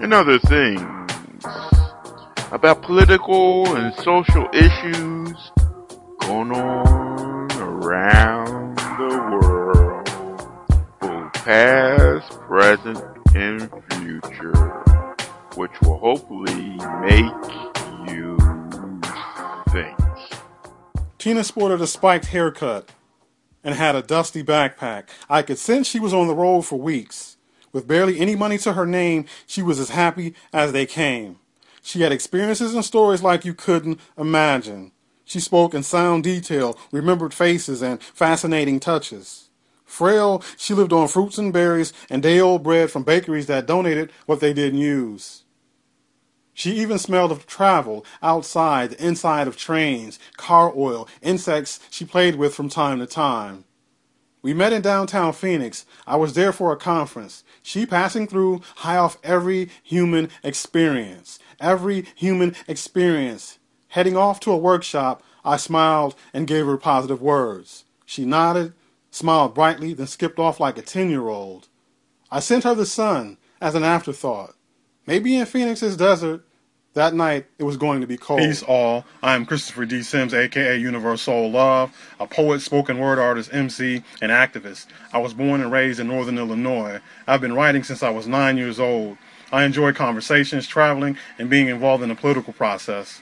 and 0.00 0.14
other 0.14 0.38
things 0.38 1.12
about 2.52 2.82
political 2.82 3.76
and 3.76 3.94
social 3.96 4.48
issues 4.52 5.52
going 6.20 6.52
on 6.52 7.52
around 7.60 8.76
the 8.78 9.18
world, 9.30 10.06
both 11.00 11.32
past, 11.44 12.30
present, 12.40 12.98
and 13.34 13.70
future, 13.92 14.54
which 15.54 15.80
will 15.82 15.98
hopefully 15.98 16.76
make 17.00 17.32
you 18.10 18.38
think. 19.70 19.98
Tina 21.18 21.44
sported 21.44 21.82
a 21.82 21.86
spiked 21.86 22.26
haircut 22.26 22.90
and 23.62 23.74
had 23.74 23.94
a 23.94 24.02
dusty 24.02 24.42
backpack. 24.42 25.08
I 25.28 25.42
could 25.42 25.58
sense 25.58 25.86
she 25.86 26.00
was 26.00 26.14
on 26.14 26.26
the 26.26 26.34
road 26.34 26.62
for 26.62 26.80
weeks. 26.80 27.36
With 27.72 27.86
barely 27.86 28.18
any 28.18 28.34
money 28.34 28.58
to 28.58 28.72
her 28.72 28.86
name, 28.86 29.26
she 29.46 29.62
was 29.62 29.78
as 29.78 29.90
happy 29.90 30.34
as 30.52 30.72
they 30.72 30.86
came. 30.86 31.38
She 31.82 32.02
had 32.02 32.12
experiences 32.12 32.74
and 32.74 32.84
stories 32.84 33.22
like 33.22 33.44
you 33.44 33.54
couldn't 33.54 34.00
imagine. 34.18 34.92
She 35.24 35.40
spoke 35.40 35.74
in 35.74 35.82
sound 35.82 36.24
detail, 36.24 36.76
remembered 36.90 37.32
faces, 37.32 37.82
and 37.82 38.02
fascinating 38.02 38.80
touches. 38.80 39.48
Frail, 39.84 40.42
she 40.56 40.74
lived 40.74 40.92
on 40.92 41.08
fruits 41.08 41.38
and 41.38 41.52
berries 41.52 41.92
and 42.08 42.22
day 42.22 42.40
old 42.40 42.62
bread 42.62 42.90
from 42.90 43.02
bakeries 43.02 43.46
that 43.46 43.66
donated 43.66 44.10
what 44.26 44.40
they 44.40 44.52
didn't 44.52 44.78
use. 44.78 45.44
She 46.52 46.72
even 46.72 46.98
smelled 46.98 47.32
of 47.32 47.46
travel 47.46 48.04
outside, 48.22 48.90
the 48.90 49.04
inside 49.06 49.48
of 49.48 49.56
trains, 49.56 50.18
car 50.36 50.72
oil, 50.76 51.08
insects 51.22 51.80
she 51.90 52.04
played 52.04 52.36
with 52.36 52.54
from 52.54 52.68
time 52.68 52.98
to 52.98 53.06
time. 53.06 53.64
We 54.42 54.54
met 54.54 54.72
in 54.72 54.80
downtown 54.80 55.32
Phoenix. 55.34 55.84
I 56.06 56.16
was 56.16 56.32
there 56.32 56.52
for 56.52 56.72
a 56.72 56.76
conference. 56.76 57.44
She 57.62 57.84
passing 57.84 58.26
through 58.26 58.62
high 58.76 58.96
off 58.96 59.18
every 59.22 59.70
human 59.82 60.30
experience. 60.42 61.38
Every 61.60 62.06
human 62.14 62.54
experience. 62.66 63.58
Heading 63.88 64.16
off 64.16 64.40
to 64.40 64.52
a 64.52 64.56
workshop, 64.56 65.22
I 65.44 65.56
smiled 65.56 66.14
and 66.32 66.46
gave 66.46 66.66
her 66.66 66.78
positive 66.78 67.20
words. 67.20 67.84
She 68.06 68.24
nodded, 68.24 68.72
smiled 69.10 69.54
brightly, 69.54 69.92
then 69.92 70.06
skipped 70.06 70.38
off 70.38 70.58
like 70.58 70.78
a 70.78 70.82
10 70.82 71.10
year 71.10 71.28
old. 71.28 71.68
I 72.30 72.40
sent 72.40 72.64
her 72.64 72.74
the 72.74 72.86
sun 72.86 73.36
as 73.60 73.74
an 73.74 73.84
afterthought. 73.84 74.54
Maybe 75.06 75.36
in 75.36 75.44
Phoenix's 75.44 75.96
desert, 75.96 76.46
that 76.94 77.14
night, 77.14 77.46
it 77.58 77.64
was 77.64 77.76
going 77.76 78.00
to 78.00 78.06
be 78.06 78.16
cold. 78.16 78.40
Peace 78.40 78.62
all. 78.62 79.04
I 79.22 79.34
am 79.34 79.46
Christopher 79.46 79.84
D. 79.84 80.02
Sims, 80.02 80.34
aka 80.34 80.76
Universal 80.76 81.50
Love, 81.50 81.96
a 82.18 82.26
poet, 82.26 82.60
spoken 82.60 82.98
word 82.98 83.18
artist, 83.18 83.50
MC, 83.52 84.02
and 84.20 84.32
activist. 84.32 84.86
I 85.12 85.18
was 85.18 85.32
born 85.32 85.60
and 85.60 85.70
raised 85.70 86.00
in 86.00 86.08
northern 86.08 86.38
Illinois. 86.38 87.00
I've 87.26 87.40
been 87.40 87.54
writing 87.54 87.84
since 87.84 88.02
I 88.02 88.10
was 88.10 88.26
nine 88.26 88.56
years 88.56 88.80
old. 88.80 89.18
I 89.52 89.64
enjoy 89.64 89.92
conversations, 89.92 90.66
traveling, 90.66 91.16
and 91.38 91.48
being 91.48 91.68
involved 91.68 92.02
in 92.02 92.08
the 92.08 92.14
political 92.14 92.52
process. 92.52 93.20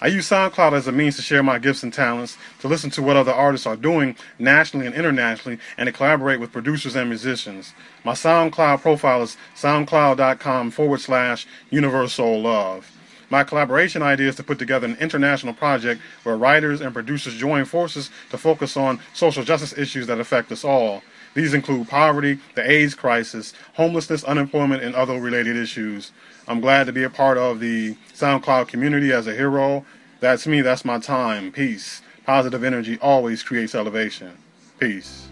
I 0.00 0.06
use 0.06 0.28
SoundCloud 0.28 0.74
as 0.74 0.86
a 0.86 0.92
means 0.92 1.16
to 1.16 1.22
share 1.22 1.42
my 1.42 1.58
gifts 1.58 1.82
and 1.82 1.92
talents, 1.92 2.38
to 2.60 2.68
listen 2.68 2.90
to 2.90 3.02
what 3.02 3.16
other 3.16 3.32
artists 3.32 3.66
are 3.66 3.74
doing 3.74 4.14
nationally 4.38 4.86
and 4.86 4.94
internationally, 4.94 5.58
and 5.76 5.88
to 5.88 5.92
collaborate 5.92 6.38
with 6.38 6.52
producers 6.52 6.94
and 6.94 7.08
musicians. 7.08 7.74
My 8.04 8.12
SoundCloud 8.12 8.80
profile 8.80 9.22
is 9.22 9.36
soundcloud.com 9.56 10.70
forward 10.70 11.00
slash 11.00 11.48
universal 11.70 12.40
love. 12.40 12.97
My 13.30 13.44
collaboration 13.44 14.02
idea 14.02 14.28
is 14.28 14.36
to 14.36 14.42
put 14.42 14.58
together 14.58 14.86
an 14.86 14.96
international 15.00 15.52
project 15.52 16.00
where 16.22 16.36
writers 16.36 16.80
and 16.80 16.94
producers 16.94 17.34
join 17.34 17.64
forces 17.64 18.10
to 18.30 18.38
focus 18.38 18.76
on 18.76 19.00
social 19.12 19.44
justice 19.44 19.76
issues 19.76 20.06
that 20.06 20.18
affect 20.18 20.50
us 20.50 20.64
all. 20.64 21.02
These 21.34 21.52
include 21.54 21.88
poverty, 21.88 22.38
the 22.54 22.68
AIDS 22.68 22.94
crisis, 22.94 23.52
homelessness, 23.74 24.24
unemployment, 24.24 24.82
and 24.82 24.94
other 24.94 25.20
related 25.20 25.56
issues. 25.56 26.10
I'm 26.48 26.60
glad 26.60 26.84
to 26.86 26.92
be 26.92 27.04
a 27.04 27.10
part 27.10 27.36
of 27.36 27.60
the 27.60 27.96
SoundCloud 28.14 28.68
community 28.68 29.12
as 29.12 29.26
a 29.26 29.34
hero. 29.34 29.84
That's 30.20 30.46
me, 30.46 30.62
that's 30.62 30.84
my 30.84 30.98
time. 30.98 31.52
Peace. 31.52 32.02
Positive 32.24 32.64
energy 32.64 32.98
always 33.00 33.42
creates 33.42 33.74
elevation. 33.74 34.36
Peace. 34.78 35.28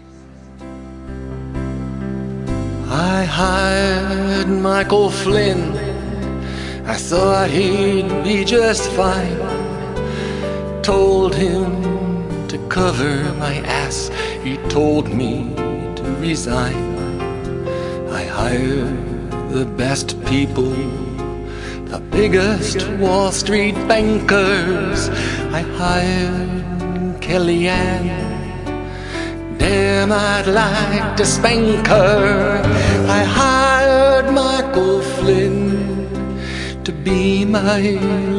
I 2.89 3.25
hired 3.25 4.47
Michael 4.47 5.09
Flynn. 5.09 5.96
I 6.87 6.95
thought 6.95 7.49
he'd 7.49 8.07
be 8.23 8.45
just 8.45 8.89
fine. 8.91 9.37
Told 10.81 11.35
him 11.35 12.47
to 12.47 12.57
cover 12.69 13.33
my 13.33 13.55
ass. 13.65 14.09
He 14.41 14.55
told 14.69 15.09
me 15.13 15.53
to 15.97 16.03
resign. 16.21 16.97
I 18.09 18.23
hired 18.23 19.31
the 19.51 19.65
best 19.65 20.15
people, 20.27 20.71
the 21.91 21.99
biggest 22.09 22.87
Wall 22.99 23.33
Street 23.33 23.75
bankers. 23.89 25.09
I 25.51 25.63
hired 25.81 27.21
Kellyanne. 27.21 28.47
Damn, 29.57 30.13
I'd 30.13 30.47
like 30.47 31.17
to 31.17 31.25
spank 31.25 31.85
her. 31.87 32.61
I 33.09 33.23
hired 33.25 34.33
Michael 34.33 34.96
be 37.07 37.45
my 37.45 37.79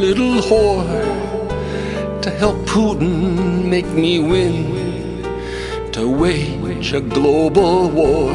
little 0.05 0.37
whore, 0.47 1.01
to 2.21 2.31
help 2.43 2.57
Putin 2.67 3.65
make 3.65 3.87
me 3.87 4.19
win, 4.19 4.57
to 5.91 6.03
wage 6.07 6.93
a 6.93 7.01
global 7.01 7.89
war. 7.89 8.31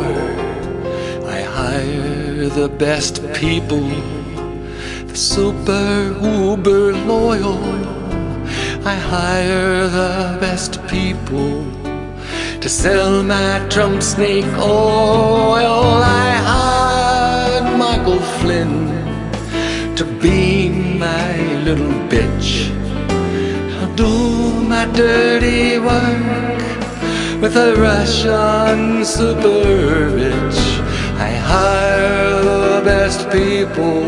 I 1.38 1.42
hire 1.60 2.50
the 2.50 2.68
best 2.68 3.16
people, 3.34 3.88
the 5.12 5.16
super 5.16 5.88
uber 6.20 6.94
loyal. 7.14 7.64
I 8.94 8.96
hire 9.14 9.88
the 9.88 10.38
best 10.40 10.74
people 10.88 11.54
to 12.64 12.70
sell 12.70 13.22
my 13.22 13.52
Trump 13.70 14.02
snake 14.02 14.52
oil. 14.58 15.84
I 16.26 16.30
hired 16.52 17.78
Michael 17.78 18.22
Flynn 18.40 19.03
to 20.04 20.20
be 20.20 20.70
my 20.98 21.36
little 21.64 21.96
bitch. 22.12 22.70
I'll 23.80 23.96
do 23.96 24.64
my 24.64 24.86
dirty 24.94 25.80
work 25.80 26.62
with 27.42 27.56
a 27.56 27.76
Russian 27.78 29.06
super. 29.06 30.42
I 31.28 31.32
hire 31.52 32.44
the 32.44 32.82
best 32.84 33.30
people, 33.30 34.04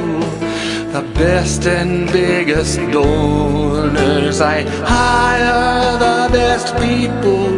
the 0.96 1.04
best 1.14 1.66
and 1.66 2.12
biggest 2.12 2.78
donors. 2.92 4.42
I 4.42 4.64
hire 4.94 5.98
the 6.08 6.30
best 6.40 6.76
people, 6.76 7.52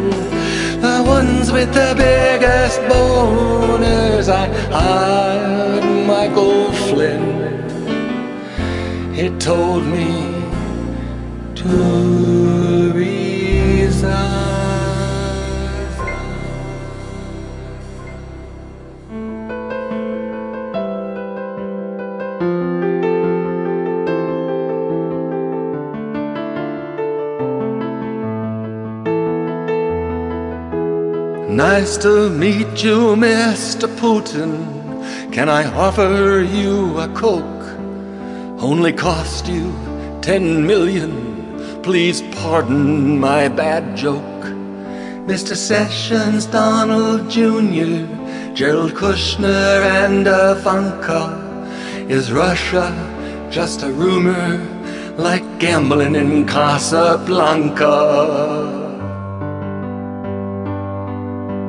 the 0.85 1.03
ones 1.05 1.51
with 1.51 1.73
the 1.73 1.93
biggest 1.97 2.79
boners. 2.81 4.29
I 4.29 4.45
hired 4.69 5.85
Michael 6.05 6.71
Flynn 6.73 7.36
it 9.17 9.39
told 9.41 9.83
me 9.83 10.05
to 11.55 12.91
resign. 12.93 14.37
Nice 31.49 31.97
to 31.97 32.29
meet 32.29 32.83
you, 32.83 33.15
Mr. 33.15 33.87
Putin. 33.97 34.53
Can 35.33 35.49
I 35.49 35.65
offer 35.73 36.45
you 36.47 36.99
a 36.99 37.07
coke? 37.15 37.56
Only 38.59 38.91
cost 38.91 39.47
you 39.47 39.71
ten 40.19 40.65
million. 40.65 41.81
Please 41.83 42.23
pardon 42.41 43.19
my 43.19 43.47
bad 43.47 43.95
joke. 43.95 44.23
Mr. 45.27 45.55
Sessions, 45.55 46.47
Donald 46.47 47.29
Jr., 47.29 48.07
Jared 48.55 48.95
Kushner, 48.95 49.83
and 50.03 50.25
Ivanka. 50.25 51.45
Is 52.09 52.31
Russia 52.31 52.91
just 53.51 53.83
a 53.83 53.91
rumor 53.91 54.57
like 55.17 55.59
gambling 55.59 56.15
in 56.15 56.47
Casablanca? 56.47 57.93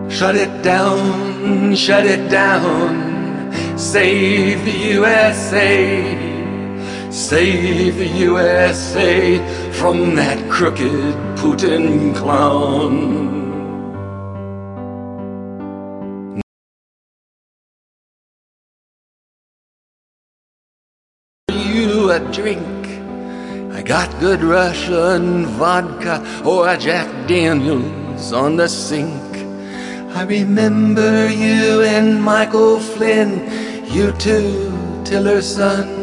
Shut 0.08 0.36
it 0.36 0.62
down, 0.62 1.74
shut 1.76 2.06
it 2.06 2.30
down. 2.30 3.52
Save 3.76 4.64
the 4.64 4.72
USA. 4.94 6.27
Save 7.10 7.96
the 7.96 8.06
USA 8.06 9.38
from 9.72 10.14
that 10.16 10.50
crooked 10.50 11.14
Putin 11.38 12.14
clown. 12.14 13.48
You 21.48 22.10
a 22.10 22.20
drink. 22.30 22.86
I 23.72 23.80
got 23.82 24.20
good 24.20 24.42
Russian 24.42 25.46
vodka 25.46 26.22
or 26.44 26.68
a 26.68 26.76
Jack 26.76 27.08
Daniels 27.26 28.34
on 28.34 28.56
the 28.56 28.68
sink. 28.68 29.34
I 30.14 30.24
remember 30.24 31.30
you 31.30 31.82
and 31.84 32.22
Michael 32.22 32.80
Flynn, 32.80 33.30
you 33.86 34.12
too, 34.12 34.72
Tillerson. 35.04 35.97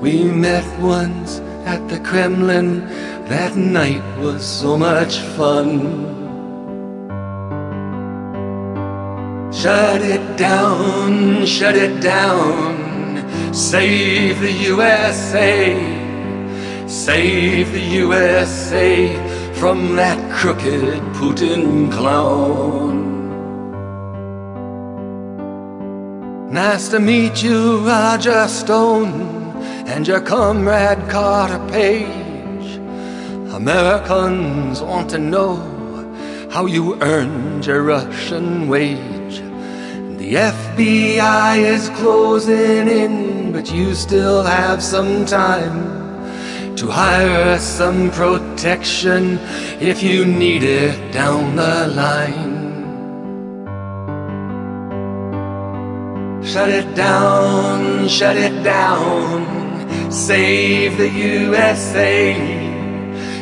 We 0.00 0.24
met 0.24 0.64
once 0.80 1.40
at 1.66 1.86
the 1.88 2.00
Kremlin. 2.00 2.86
That 3.28 3.54
night 3.54 4.02
was 4.18 4.42
so 4.44 4.78
much 4.78 5.18
fun. 5.36 6.08
Shut 9.52 10.00
it 10.00 10.38
down, 10.38 11.44
shut 11.44 11.76
it 11.76 12.00
down. 12.00 13.54
Save 13.54 14.40
the 14.40 14.52
USA. 14.52 15.76
Save 16.86 17.72
the 17.72 17.86
USA 18.02 19.14
from 19.52 19.96
that 19.96 20.18
crooked 20.32 20.98
Putin 21.12 21.92
clown. 21.92 23.10
Nice 26.50 26.88
to 26.88 26.98
meet 26.98 27.42
you, 27.42 27.78
Roger 27.86 28.48
Stone, 28.48 29.39
and 29.86 30.06
your 30.06 30.20
comrade 30.20 31.08
Carter 31.08 31.58
Page. 31.70 32.76
Americans 33.52 34.80
want 34.80 35.10
to 35.10 35.18
know 35.18 35.56
how 36.50 36.66
you 36.66 37.00
earned 37.02 37.66
your 37.66 37.82
Russian 37.82 38.68
wage. 38.68 39.40
The 40.18 40.34
FBI 40.34 41.58
is 41.58 41.88
closing 41.90 42.88
in, 42.88 43.52
but 43.52 43.72
you 43.72 43.94
still 43.94 44.42
have 44.42 44.82
some 44.82 45.24
time 45.24 46.76
to 46.76 46.86
hire 46.88 47.58
some 47.58 48.10
protection 48.10 49.38
if 49.80 50.02
you 50.02 50.24
need 50.24 50.62
it 50.62 51.12
down 51.12 51.56
the 51.56 51.88
line. 51.88 52.49
Shut 56.52 56.68
it 56.68 56.96
down, 56.96 58.08
shut 58.08 58.36
it 58.36 58.64
down. 58.64 60.10
Save 60.10 60.98
the 60.98 61.08
USA. 61.08 62.34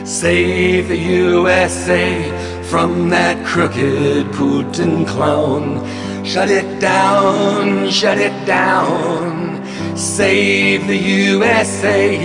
Save 0.04 0.88
the 0.88 0.98
USA 0.98 2.62
from 2.64 3.08
that 3.08 3.46
crooked 3.46 4.26
Putin 4.36 5.06
clown. 5.06 5.82
Shut 6.22 6.50
it 6.50 6.80
down, 6.80 7.88
shut 7.88 8.18
it 8.18 8.36
down. 8.44 9.64
Save 9.96 10.86
the 10.86 10.98
USA. 10.98 12.18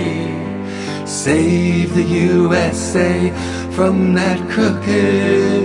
Save 1.06 1.94
the 1.94 2.02
USA 2.02 3.30
from 3.70 4.12
that 4.12 4.38
crooked 4.50 5.64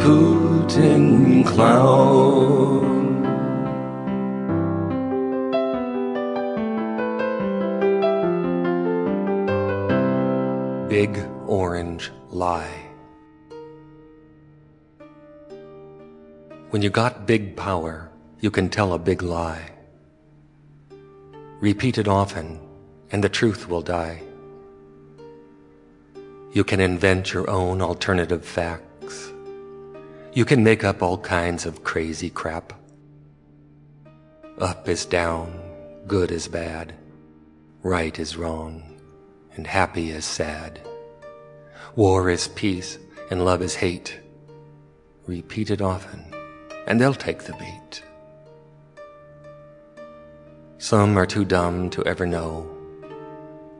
Putin 0.00 1.44
clown. 1.44 2.27
Lie. 12.38 12.86
When 16.70 16.82
you 16.82 16.88
got 16.88 17.26
big 17.26 17.56
power, 17.56 18.12
you 18.38 18.52
can 18.52 18.70
tell 18.70 18.92
a 18.92 18.98
big 18.98 19.22
lie. 19.22 19.72
Repeat 21.60 21.98
it 21.98 22.06
often, 22.06 22.60
and 23.10 23.24
the 23.24 23.28
truth 23.28 23.68
will 23.68 23.82
die. 23.82 24.22
You 26.52 26.62
can 26.62 26.78
invent 26.78 27.32
your 27.32 27.50
own 27.50 27.82
alternative 27.82 28.44
facts. 28.44 29.32
You 30.32 30.44
can 30.44 30.62
make 30.62 30.84
up 30.84 31.02
all 31.02 31.18
kinds 31.18 31.66
of 31.66 31.82
crazy 31.82 32.30
crap. 32.30 32.72
Up 34.60 34.88
is 34.88 35.04
down, 35.04 35.60
good 36.06 36.30
is 36.30 36.46
bad, 36.46 36.94
right 37.82 38.16
is 38.16 38.36
wrong, 38.36 38.94
and 39.56 39.66
happy 39.66 40.10
is 40.10 40.24
sad. 40.24 40.87
War 41.98 42.30
is 42.30 42.46
peace, 42.46 42.96
and 43.28 43.44
love 43.44 43.60
is 43.60 43.74
hate. 43.74 44.20
Repeat 45.26 45.68
it 45.68 45.82
often, 45.82 46.32
and 46.86 47.00
they'll 47.00 47.12
take 47.12 47.42
the 47.42 47.54
bait. 47.54 48.04
Some 50.78 51.18
are 51.18 51.26
too 51.26 51.44
dumb 51.44 51.90
to 51.90 52.04
ever 52.04 52.24
know. 52.24 52.70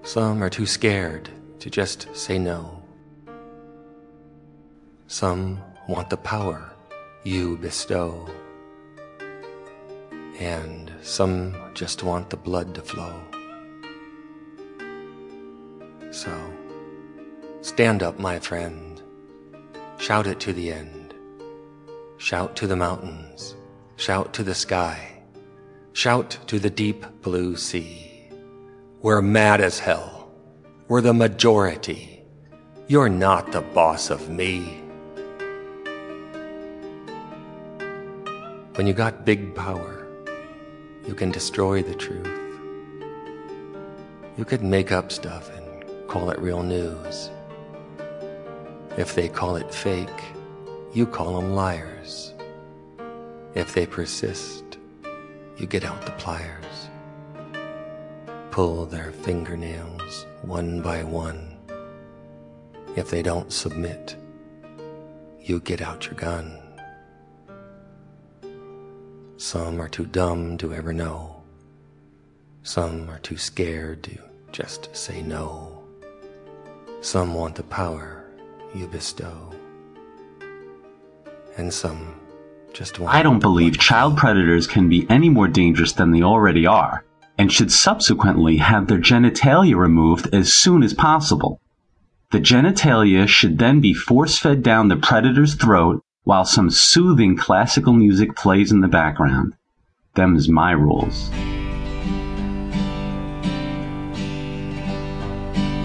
Some 0.03 0.43
are 0.43 0.51
too 0.51 0.67
scared 0.67 1.31
to 1.61 1.71
just 1.71 2.09
say 2.13 2.41
no. 2.41 2.83
Some 5.07 5.63
want 5.89 6.11
the 6.11 6.17
power 6.17 6.73
you 7.23 7.57
bestow. 7.59 8.29
And 10.41 10.91
some 11.03 11.55
just 11.73 12.03
want 12.03 12.31
the 12.31 12.37
blood 12.37 12.75
to 12.75 12.83
flow. 12.83 13.15
So, 16.11 16.33
stand 17.69 18.03
up, 18.03 18.19
my 18.19 18.39
friend. 18.39 19.03
Shout 19.99 20.27
it 20.27 20.41
to 20.41 20.55
the 20.55 20.73
end. 20.73 21.15
Shout 22.17 22.57
to 22.57 22.67
the 22.67 22.75
mountains. 22.77 23.55
Shout 23.97 24.33
to 24.35 24.43
the 24.43 24.55
sky. 24.55 25.23
Shout 25.93 26.39
to 26.47 26.59
the 26.59 26.71
deep 26.71 27.05
blue 27.21 27.57
sea. 27.57 28.31
We're 29.03 29.21
mad 29.21 29.61
as 29.61 29.79
hell. 29.79 30.33
We're 30.89 31.03
the 31.03 31.13
majority. 31.13 32.25
You're 32.87 33.11
not 33.11 33.53
the 33.53 33.61
boss 33.61 34.09
of 34.09 34.31
me. 34.31 34.83
When 38.77 38.87
you 38.87 38.95
got 38.95 39.27
big 39.27 39.55
power, 39.55 40.07
you 41.07 41.15
can 41.15 41.31
destroy 41.31 41.83
the 41.83 41.95
truth. 41.95 42.27
You 44.39 44.47
could 44.47 44.63
make 44.63 44.91
up 44.91 45.13
stuff 45.13 45.51
and 45.55 46.09
call 46.09 46.31
it 46.31 46.39
real 46.39 46.63
news. 46.63 47.31
If 48.99 49.15
they 49.15 49.29
call 49.29 49.55
it 49.55 49.73
fake, 49.73 50.25
you 50.93 51.07
call 51.07 51.41
them 51.41 51.55
liars. 51.55 52.35
If 53.55 53.73
they 53.73 53.87
persist, 53.87 54.77
you 55.57 55.69
get 55.69 55.85
out 55.85 56.05
the 56.05 56.11
pliers. 56.13 56.89
Pull 58.51 58.87
their 58.87 59.13
fingernails 59.13 60.27
one 60.43 60.83
by 60.83 61.05
one. 61.05 61.57
If 62.97 63.09
they 63.09 63.23
don't 63.23 63.53
submit, 63.53 64.17
you 65.41 65.61
get 65.61 65.81
out 65.81 66.07
your 66.07 66.15
gun. 66.15 66.59
Some 69.37 69.81
are 69.81 69.89
too 69.89 70.07
dumb 70.07 70.59
to 70.59 70.75
ever 70.75 70.93
know. 70.93 71.41
Some 72.65 73.09
are 73.11 73.21
too 73.21 73.37
scared 73.37 74.03
to 74.03 74.19
just 74.51 74.89
say 74.97 75.23
no. 75.23 75.85
Some 77.01 77.33
want 77.35 77.55
the 77.55 77.63
power 77.63 78.18
you 78.75 78.87
bestow. 78.87 79.53
And 81.57 81.73
some 81.73 82.15
just 82.73 82.99
want. 82.99 83.15
I 83.15 83.23
don't 83.23 83.41
believe 83.41 83.79
child 83.79 84.17
predators 84.17 84.67
can 84.67 84.89
be 84.89 85.07
any 85.11 85.29
more 85.29 85.49
dangerous 85.49 85.93
than 85.93 86.13
they 86.13 86.23
already 86.23 86.67
are, 86.67 87.05
and 87.37 87.53
should 87.53 87.73
subsequently 87.73 88.59
have 88.59 88.87
their 88.87 88.99
genitalia 88.99 89.77
removed 89.77 90.33
as 90.33 90.53
soon 90.53 90.83
as 90.83 90.95
possible. 90.95 91.61
The 92.31 92.41
genitalia 92.41 93.27
should 93.27 93.59
then 93.59 93.81
be 93.81 93.95
force 93.95 94.39
fed 94.39 94.63
down 94.63 94.89
the 94.89 94.97
predator's 94.97 95.55
throat 95.55 96.03
while 96.25 96.45
some 96.45 96.71
soothing 96.71 97.37
classical 97.37 97.95
music 97.95 98.37
plays 98.37 98.71
in 98.71 98.81
the 98.83 98.89
background. 98.89 99.55
Them's 100.15 100.49
my 100.49 100.73
rules. 100.73 101.31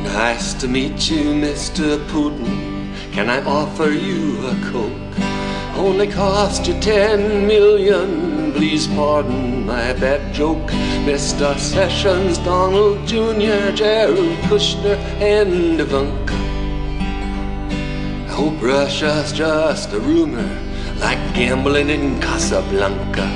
Nice 0.04 0.54
to 0.56 0.68
meet 0.68 1.10
you, 1.10 1.34
Mr. 1.34 1.98
Putin. 2.08 2.73
Can 3.13 3.29
I 3.29 3.46
offer 3.46 3.91
you 3.91 4.43
a 4.48 4.55
Coke? 4.72 5.20
Only 5.77 6.08
cost 6.08 6.65
you 6.65 6.74
ten 6.79 7.46
million. 7.46 8.51
Please 8.53 8.88
pardon 8.88 9.67
my 9.67 9.93
bad 9.93 10.34
joke. 10.34 10.72
Mr. 11.05 11.55
Sessions, 11.60 12.39
Donald 12.39 13.08
Jr., 13.08 13.72
Jared 13.75 14.39
Kushner, 14.50 14.98
and 15.22 15.79
Ivanka. 15.79 16.34
I 18.29 18.34
hope 18.34 18.60
Russia's 18.60 19.32
just 19.32 19.93
a 19.93 20.00
rumor, 20.00 20.50
like 20.98 21.22
gambling 21.36 21.89
in 21.89 22.20
Casablanca. 22.20 23.29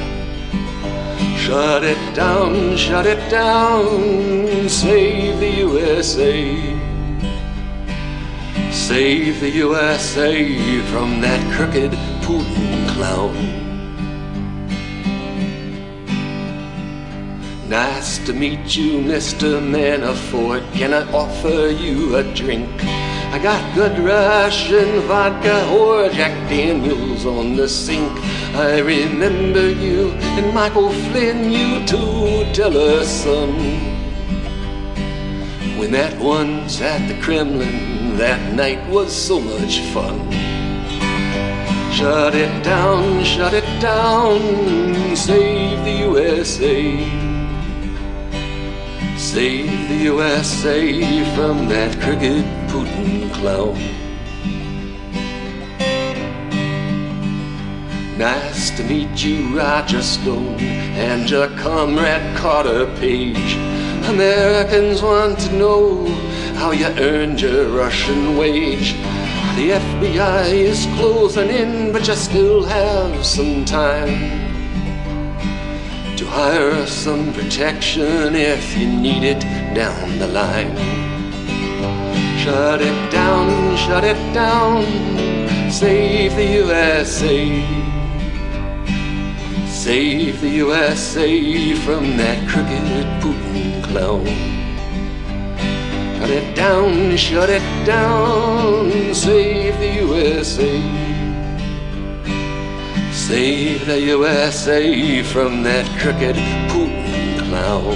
Shut 1.37 1.83
it 1.83 2.15
down, 2.15 2.75
shut 2.77 3.05
it 3.05 3.29
down, 3.29 4.67
save 4.69 5.39
the 5.39 5.51
USA. 5.67 6.86
Save 8.71 9.41
the 9.41 9.49
USA 9.49 10.81
from 10.91 11.21
that 11.21 11.41
crooked 11.55 11.91
Putin 12.21 12.89
clown. 12.89 13.35
Nice 17.69 18.17
to 18.25 18.33
meet 18.33 18.77
you, 18.77 18.99
Mr. 18.99 19.59
Manafort. 19.59 20.63
Can 20.73 20.93
I 20.93 21.03
offer 21.11 21.67
you 21.67 22.15
a 22.15 22.23
drink? 22.33 22.69
I 23.33 23.39
got 23.39 23.75
good 23.75 23.99
Russian 23.99 25.01
vodka 25.01 25.67
or 25.69 26.09
Jack 26.09 26.31
Daniels 26.49 27.25
on 27.25 27.57
the 27.57 27.67
sink. 27.67 28.11
I 28.55 28.79
remember 28.79 29.69
you 29.69 30.11
and 30.11 30.53
Michael 30.53 30.91
Flynn, 30.91 31.51
you 31.51 31.85
too, 31.85 32.51
tell 32.53 32.77
us 32.77 33.09
some. 33.23 33.57
When 35.77 35.91
that 35.91 36.17
one's 36.19 36.79
at 36.79 37.05
the 37.07 37.21
Kremlin, 37.21 37.96
that 38.17 38.53
night 38.53 38.83
was 38.89 39.15
so 39.15 39.39
much 39.39 39.79
fun. 39.93 40.19
Shut 41.91 42.33
it 42.33 42.63
down, 42.63 43.23
shut 43.23 43.53
it 43.53 43.69
down, 43.79 44.39
save 45.15 45.85
the 45.85 45.91
USA. 46.09 46.97
Save 49.17 49.89
the 49.89 49.99
USA 50.13 51.35
from 51.35 51.67
that 51.67 51.95
crooked 52.01 52.43
Putin 52.71 53.31
clown. 53.35 53.77
Nice 58.17 58.71
to 58.77 58.83
meet 58.83 59.23
you, 59.23 59.55
Roger 59.55 60.01
Stone, 60.01 60.59
and 60.59 61.29
your 61.29 61.49
comrade 61.49 62.35
Carter 62.35 62.87
Page. 62.97 63.53
Americans 64.09 65.03
want 65.03 65.37
to 65.39 65.53
know 65.53 66.26
how 66.57 66.71
you 66.71 66.87
earned 66.97 67.39
your 67.39 67.67
Russian 67.69 68.35
wage. 68.35 68.93
The 69.57 69.77
FBI 69.85 70.49
is 70.53 70.87
closing 70.97 71.49
in, 71.49 71.91
but 71.93 72.07
you 72.07 72.15
still 72.15 72.63
have 72.63 73.23
some 73.23 73.63
time 73.63 74.17
to 76.17 76.25
hire 76.25 76.83
some 76.87 77.31
protection 77.33 78.35
if 78.35 78.75
you 78.75 78.87
need 78.87 79.23
it 79.23 79.41
down 79.75 80.17
the 80.17 80.27
line. 80.27 80.75
Shut 82.39 82.81
it 82.81 83.11
down, 83.11 83.77
shut 83.77 84.03
it 84.03 84.21
down, 84.33 84.81
save 85.69 86.35
the 86.35 86.47
USA. 86.63 87.37
Save 89.67 90.41
the 90.41 90.49
USA 90.65 91.75
from 91.75 92.17
that 92.17 92.49
crooked 92.49 93.05
Putin 93.21 93.83
clown. 93.83 94.56
Shut 96.27 96.43
it 96.43 96.55
down, 96.57 97.15
shut 97.15 97.49
it 97.49 97.85
down, 97.85 99.13
save 99.13 99.79
the 99.79 99.87
USA. 100.03 100.81
Save 103.13 103.85
the 103.85 103.97
USA 103.97 105.23
from 105.23 105.63
that 105.63 105.85
crooked 106.01 106.35
Putin 106.67 107.39
clown. 107.47 107.95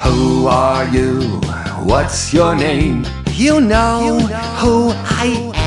Who 0.00 0.48
are 0.48 0.86
you? 0.88 1.22
What's 1.88 2.34
your 2.34 2.54
name? 2.54 3.06
You 3.32 3.62
know 3.62 4.18
who 4.58 4.90
I 4.92 5.52
am. 5.54 5.63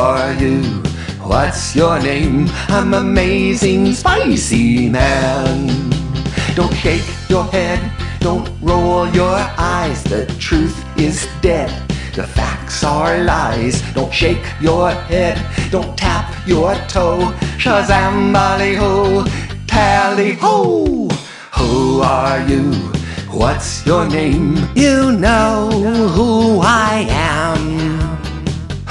Who 0.00 0.06
are 0.06 0.32
you? 0.32 0.62
What's 1.28 1.76
your 1.76 2.00
name? 2.00 2.48
I'm 2.68 2.94
amazing 2.94 3.92
spicy 3.92 4.88
man. 4.88 5.90
Don't 6.54 6.72
shake 6.72 7.04
your 7.28 7.44
head, 7.44 7.78
don't 8.18 8.48
roll 8.62 9.06
your 9.08 9.36
eyes. 9.58 10.02
The 10.02 10.24
truth 10.38 10.74
is 10.96 11.28
dead. 11.42 11.68
The 12.14 12.22
facts 12.22 12.82
are 12.82 13.22
lies. 13.24 13.82
Don't 13.92 14.10
shake 14.10 14.46
your 14.58 14.90
head, 14.90 15.36
don't 15.70 15.98
tap 15.98 16.32
your 16.46 16.74
toe. 16.88 17.34
Shazam, 17.58 18.32
bally 18.32 18.76
ho, 18.76 19.26
tally 19.66 20.32
ho. 20.32 21.10
Who 21.58 22.00
are 22.00 22.40
you? 22.48 22.72
What's 23.28 23.84
your 23.84 24.08
name? 24.08 24.56
You 24.74 25.12
know 25.12 25.68
who 26.14 26.60
I 26.62 27.04
am. 27.10 27.89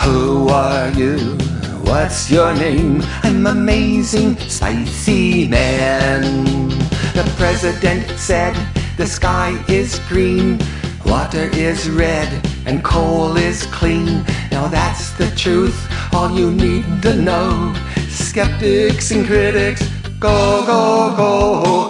Who 0.09 0.49
are 0.49 0.89
you? 0.93 1.37
What's 1.85 2.31
your 2.31 2.51
name? 2.55 3.03
I'm 3.21 3.45
amazing, 3.45 4.37
spicy 4.37 5.47
man. 5.47 6.69
The 7.13 7.31
president 7.37 8.09
said 8.17 8.55
the 8.97 9.05
sky 9.05 9.63
is 9.67 9.99
green, 10.09 10.57
water 11.05 11.47
is 11.53 11.87
red, 11.91 12.27
and 12.65 12.83
coal 12.83 13.37
is 13.37 13.67
clean. 13.67 14.25
Now 14.49 14.67
that's 14.67 15.11
the 15.11 15.29
truth, 15.35 15.77
all 16.11 16.31
you 16.31 16.49
need 16.49 16.85
to 17.03 17.13
know. 17.13 17.75
Skeptics 18.09 19.11
and 19.11 19.27
critics, 19.27 19.87
go, 20.19 20.65
go, 20.65 21.13
go. 21.15 21.88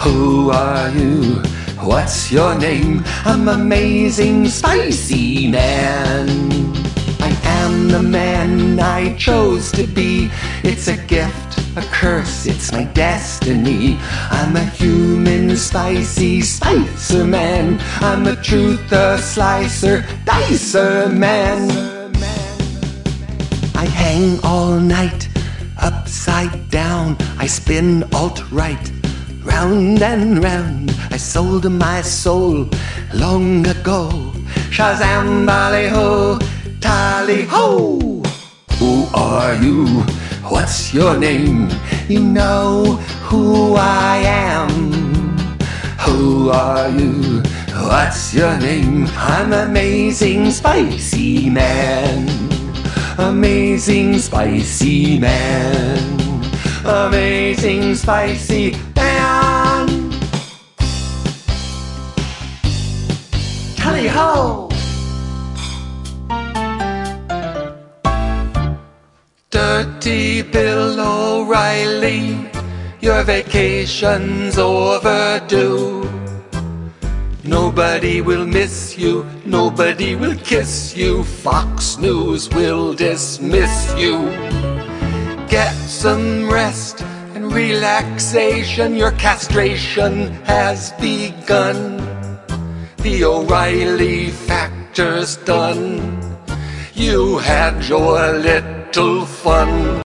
Who 0.00 0.50
are 0.50 0.90
you? 0.90 1.42
What's 1.80 2.30
your 2.30 2.56
name? 2.56 3.02
I'm 3.24 3.48
amazing, 3.48 4.46
spicy 4.46 5.48
man. 5.48 6.28
I 7.18 7.36
am 7.42 7.88
the 7.88 8.02
man 8.02 8.78
I 8.78 9.16
chose 9.16 9.72
to 9.72 9.84
be. 9.88 10.30
It's 10.62 10.86
a 10.86 10.96
gift, 10.96 11.58
a 11.76 11.82
curse, 11.82 12.46
it's 12.46 12.70
my 12.70 12.84
destiny. 12.84 13.98
I'm 14.30 14.54
a 14.54 14.64
human, 14.64 15.56
spicy 15.56 16.42
spicer 16.42 17.24
man. 17.24 17.80
I'm 18.00 18.24
a 18.28 18.36
slicer, 19.18 20.02
dicer 20.24 21.08
man. 21.12 22.14
I 23.74 23.84
hang 23.84 24.38
all 24.44 24.78
night, 24.78 25.28
upside 25.82 26.70
down. 26.70 27.16
I 27.36 27.46
spin 27.46 28.04
alt 28.14 28.48
right, 28.52 28.92
round 29.48 30.02
and 30.02 30.42
round. 30.44 30.90
I 31.10 31.16
sold 31.16 31.70
my 31.70 32.00
soul 32.02 32.68
long 33.14 33.66
ago. 33.66 34.10
Shazam, 34.70 35.46
bally 35.46 35.88
ho, 35.88 36.38
tally 36.80 37.42
ho. 37.44 38.22
Who 38.78 39.06
are 39.14 39.54
you? 39.56 39.86
What's 40.52 40.94
your 40.94 41.16
name? 41.18 41.68
You 42.08 42.20
know 42.20 42.96
who 43.28 43.74
I 43.76 44.16
am. 44.24 44.70
Who 46.04 46.50
are 46.50 46.88
you? 46.88 47.42
What's 47.88 48.34
your 48.34 48.56
name? 48.58 49.06
I'm 49.16 49.52
amazing, 49.52 50.50
spicy 50.50 51.50
man. 51.50 52.28
Amazing 53.18 54.18
spicy 54.18 55.18
man. 55.18 56.27
Amazing 56.88 57.94
spicy 57.96 58.74
man. 58.96 60.10
Tally 63.76 64.08
ho! 64.08 64.70
Dirty 69.50 70.40
Bill 70.40 70.98
O'Reilly, 70.98 72.50
your 73.02 73.22
vacation's 73.22 74.56
overdue. 74.56 76.08
Nobody 77.44 78.22
will 78.22 78.46
miss 78.46 78.96
you, 78.96 79.26
nobody 79.44 80.16
will 80.16 80.36
kiss 80.36 80.96
you. 80.96 81.22
Fox 81.22 81.98
News 81.98 82.48
will 82.48 82.94
dismiss 82.94 83.94
you. 83.98 84.87
Get 85.48 85.72
some 85.88 86.50
rest 86.50 87.00
and 87.34 87.50
relaxation. 87.50 88.94
Your 88.94 89.12
castration 89.12 90.32
has 90.44 90.92
begun. 91.00 91.96
The 92.98 93.24
O'Reilly 93.24 94.28
factor's 94.28 95.36
done. 95.38 96.20
You 96.92 97.38
had 97.38 97.82
your 97.84 98.32
little 98.32 99.24
fun. 99.24 100.02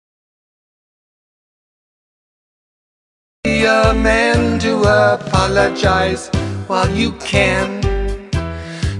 Be 3.44 3.64
a 3.64 3.92
man 3.92 4.58
to 4.60 4.80
apologize 5.14 6.30
while 6.66 6.90
you 6.90 7.12
can 7.12 7.80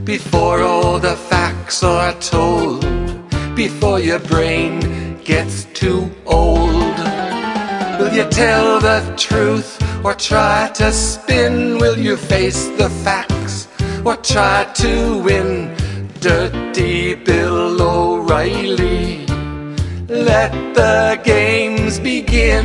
Before 0.05 0.62
all 0.62 1.00
the 1.00 1.16
facts 1.16 1.83
are 1.83 2.12
told 2.21 2.83
Before 3.57 3.99
your 3.99 4.21
brain 4.21 4.96
gets 5.26 5.64
too 5.75 6.09
old 6.25 6.97
Will 7.99 8.12
you 8.14 8.25
tell 8.30 8.78
the 8.78 9.02
truth 9.16 9.76
or 10.04 10.14
try 10.14 10.71
to 10.75 10.92
spin? 10.92 11.78
Will 11.78 11.99
you 11.99 12.16
face 12.16 12.68
the 12.78 12.88
facts 13.02 13.66
or 14.04 14.14
try 14.16 14.62
to 14.75 15.18
win? 15.25 15.75
Dirty 16.21 17.16
Bill 17.16 17.83
O'Reilly 17.83 19.26
Let 20.06 20.52
the 20.75 21.21
games 21.25 21.99
begin 21.99 22.64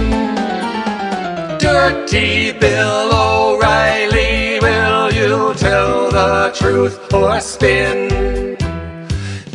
Dirty 1.57 2.51
Bill 2.51 3.09
O'Reilly 3.11 4.59
Will 4.59 5.11
you 5.11 5.53
tell 5.55 6.11
the 6.11 6.51
truth 6.53 7.11
or 7.11 7.39
spin? 7.39 8.55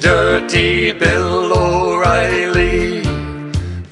Dirty 0.00 0.92
Bill 0.92 1.52
O'Reilly 1.52 2.95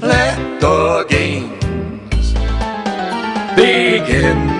Let 0.05 0.61
the 0.61 1.07
games 1.09 2.35
begin 3.57 4.54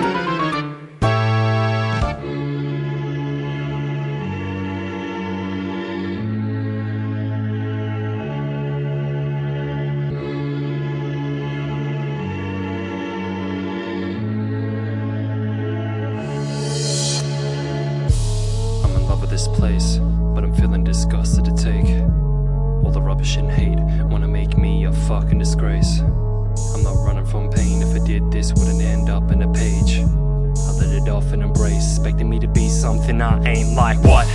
like. 33.75 33.99
What? 34.03 34.25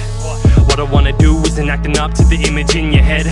What 0.68 0.78
I 0.78 0.84
wanna 0.84 1.16
do 1.16 1.38
isn't 1.40 1.68
acting 1.68 1.98
up 1.98 2.12
to 2.14 2.24
the 2.24 2.36
image 2.46 2.76
in 2.76 2.92
your 2.92 3.02
head. 3.02 3.26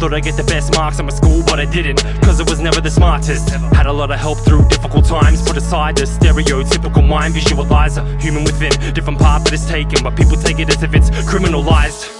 Thought 0.00 0.14
I'd 0.14 0.24
get 0.24 0.36
the 0.36 0.44
best 0.44 0.74
marks 0.74 0.98
in 0.98 1.06
my 1.06 1.12
school, 1.12 1.42
but 1.46 1.60
I 1.60 1.66
didn't, 1.66 2.02
cause 2.22 2.40
I 2.40 2.44
was 2.44 2.60
never 2.60 2.80
the 2.80 2.90
smartest. 2.90 3.50
Had 3.72 3.86
a 3.86 3.92
lot 3.92 4.10
of 4.10 4.18
help 4.18 4.38
through 4.40 4.66
difficult 4.68 5.04
times, 5.04 5.40
put 5.42 5.56
aside 5.56 5.96
the 5.96 6.04
stereotypical 6.04 7.06
mind 7.06 7.34
visualizer. 7.34 8.02
Human 8.20 8.44
within, 8.44 8.72
different 8.92 9.18
path 9.18 9.44
that 9.44 9.52
is 9.52 9.66
taken, 9.66 10.02
but 10.02 10.16
people 10.16 10.36
take 10.36 10.58
it 10.58 10.68
as 10.68 10.82
if 10.82 10.94
it's 10.94 11.10
criminalized. 11.10 12.10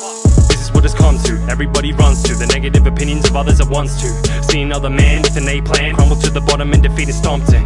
This 0.48 0.60
is 0.62 0.72
what 0.72 0.84
it's 0.84 0.94
come 0.94 1.18
to. 1.24 1.32
Everybody 1.50 1.92
runs 1.92 2.22
to 2.24 2.34
the 2.34 2.46
negative 2.46 2.86
opinions 2.86 3.28
of 3.28 3.36
others 3.36 3.60
at 3.60 3.68
once 3.68 4.00
to 4.02 4.08
see 4.44 4.62
another 4.62 4.90
man 4.90 5.22
with 5.22 5.36
an 5.36 5.48
A 5.48 5.60
plan 5.60 5.94
crumble 5.94 6.16
to 6.16 6.30
the 6.30 6.40
bottom 6.40 6.72
and 6.72 6.82
defeat 6.82 7.08
in. 7.08 7.64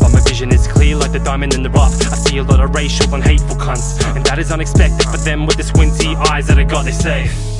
But 0.00 0.11
my 0.11 0.11
vision 0.42 0.58
is 0.58 0.66
clear 0.66 0.96
like 0.96 1.12
the 1.12 1.20
diamond 1.20 1.54
in 1.54 1.62
the 1.62 1.70
rough. 1.70 1.94
I 2.00 2.16
see 2.16 2.38
a 2.38 2.42
lot 2.42 2.60
of 2.60 2.74
racial 2.74 3.14
and 3.14 3.22
hateful 3.22 3.56
cunts, 3.56 4.02
and 4.16 4.24
that 4.26 4.38
is 4.38 4.50
unexpected 4.50 5.06
for 5.08 5.18
them 5.18 5.46
with 5.46 5.56
the 5.56 5.62
squinty 5.62 6.16
eyes 6.16 6.48
that 6.48 6.58
I 6.58 6.64
got. 6.64 6.84
They 6.84 6.90
say. 6.90 7.51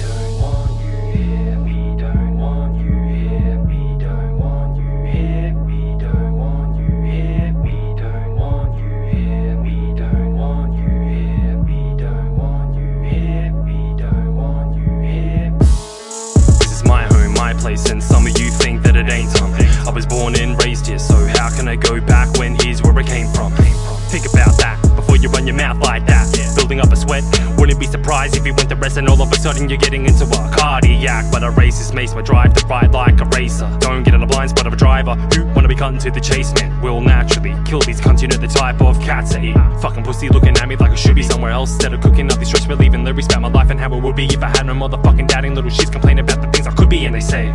If 28.30 28.46
you 28.46 28.54
went 28.54 28.68
the 28.68 28.76
rest 28.76 28.96
and 28.96 29.08
all 29.08 29.20
of 29.20 29.32
a 29.32 29.36
sudden 29.36 29.68
you're 29.68 29.78
getting 29.78 30.06
into 30.06 30.24
a 30.24 30.50
cardiac. 30.56 31.30
But 31.32 31.42
a 31.42 31.50
racist 31.50 31.92
makes 31.94 32.14
my 32.14 32.22
drive 32.22 32.54
to 32.54 32.66
ride 32.66 32.92
like 32.92 33.20
a 33.20 33.24
racer. 33.24 33.68
Don't 33.80 34.04
get 34.04 34.14
in 34.14 34.22
a 34.22 34.26
blind 34.26 34.50
spot 34.50 34.66
of 34.66 34.72
a 34.72 34.76
driver 34.76 35.14
who 35.34 35.44
wanna 35.54 35.68
be 35.68 35.74
cutting 35.74 35.98
to 36.00 36.10
the 36.10 36.20
chase, 36.20 36.52
man. 36.54 36.80
Will 36.80 37.00
naturally 37.00 37.54
kill 37.64 37.80
these 37.80 38.00
cunts, 38.00 38.22
you 38.22 38.28
know 38.28 38.36
the 38.36 38.46
type 38.46 38.80
of 38.80 39.00
cats 39.00 39.32
that 39.32 39.42
eat. 39.42 39.56
Fucking 39.80 40.04
pussy 40.04 40.28
looking 40.28 40.56
at 40.56 40.68
me 40.68 40.76
like 40.76 40.92
I 40.92 40.94
should 40.94 41.16
be 41.16 41.22
somewhere 41.22 41.50
else 41.50 41.72
instead 41.72 41.92
of 41.92 42.00
cooking 42.00 42.30
up 42.30 42.38
these 42.38 42.48
stress 42.48 42.66
relieving 42.66 43.04
lyrics 43.04 43.26
about 43.26 43.42
my 43.42 43.48
life 43.48 43.70
and 43.70 43.80
how 43.80 43.92
it 43.92 44.02
would 44.02 44.16
be 44.16 44.26
if 44.26 44.42
I 44.42 44.48
had 44.48 44.66
no 44.66 44.74
motherfucking 44.74 45.26
doubting 45.26 45.54
little 45.54 45.70
shits 45.70 45.90
complaining 45.90 46.24
about 46.24 46.40
the 46.40 46.48
things 46.48 46.66
I 46.66 46.72
could 46.72 46.88
be, 46.88 47.04
and 47.06 47.14
they 47.14 47.20
say. 47.20 47.52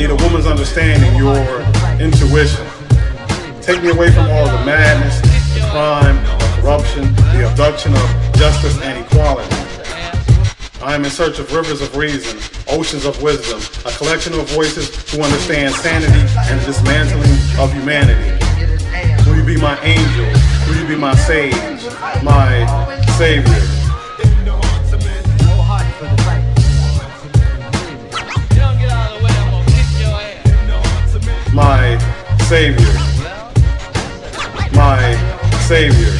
Need 0.00 0.08
a 0.08 0.16
woman's 0.24 0.46
understanding, 0.46 1.14
your 1.14 1.36
intuition. 2.00 2.66
Take 3.60 3.82
me 3.82 3.90
away 3.90 4.10
from 4.10 4.30
all 4.30 4.46
the 4.46 4.64
madness, 4.64 5.20
the 5.52 5.60
crime, 5.70 6.16
the 6.24 6.60
corruption, 6.62 7.14
the 7.36 7.46
abduction 7.50 7.92
of 7.92 8.34
justice 8.34 8.80
and 8.80 9.04
equality. 9.04 9.54
I 10.82 10.94
am 10.94 11.04
in 11.04 11.10
search 11.10 11.38
of 11.38 11.52
rivers 11.52 11.82
of 11.82 11.94
reason, 11.94 12.38
oceans 12.66 13.04
of 13.04 13.22
wisdom, 13.22 13.60
a 13.84 13.94
collection 13.98 14.32
of 14.32 14.48
voices 14.48 14.88
who 15.12 15.22
understand 15.22 15.74
sanity 15.74 16.24
and 16.48 16.58
the 16.60 16.64
dismantling 16.64 17.36
of 17.58 17.70
humanity. 17.70 18.42
Will 19.28 19.36
you 19.36 19.44
be 19.44 19.60
my 19.60 19.78
angel? 19.82 20.24
Will 20.66 20.80
you 20.80 20.88
be 20.88 20.96
my 20.96 21.14
sage, 21.14 21.52
my 22.22 22.64
savior? 23.18 23.79
My 31.52 31.98
savior, 32.48 32.94
my 34.72 35.02
savior, 35.66 36.12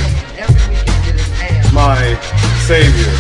my 1.73 2.19
savior. 2.67 3.13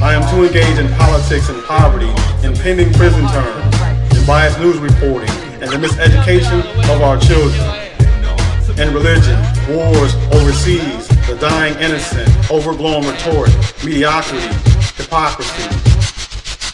I 0.00 0.14
am 0.14 0.22
too 0.30 0.46
engaged 0.46 0.78
in 0.78 0.94
politics 0.94 1.48
and 1.48 1.60
poverty, 1.64 2.10
impending 2.46 2.92
prison 2.92 3.26
terms, 3.26 4.16
in 4.16 4.24
biased 4.26 4.60
news 4.60 4.78
reporting, 4.78 5.30
and 5.60 5.72
the 5.72 5.76
miseducation 5.76 6.62
of 6.94 7.02
our 7.02 7.18
children. 7.18 7.60
And 8.78 8.94
religion, 8.94 9.36
wars 9.68 10.14
overseas, 10.32 11.08
the 11.26 11.36
dying 11.40 11.74
innocent, 11.80 12.28
overblown 12.48 13.02
rhetoric, 13.02 13.52
mediocrity, 13.84 14.46
hypocrisy. 14.96 15.87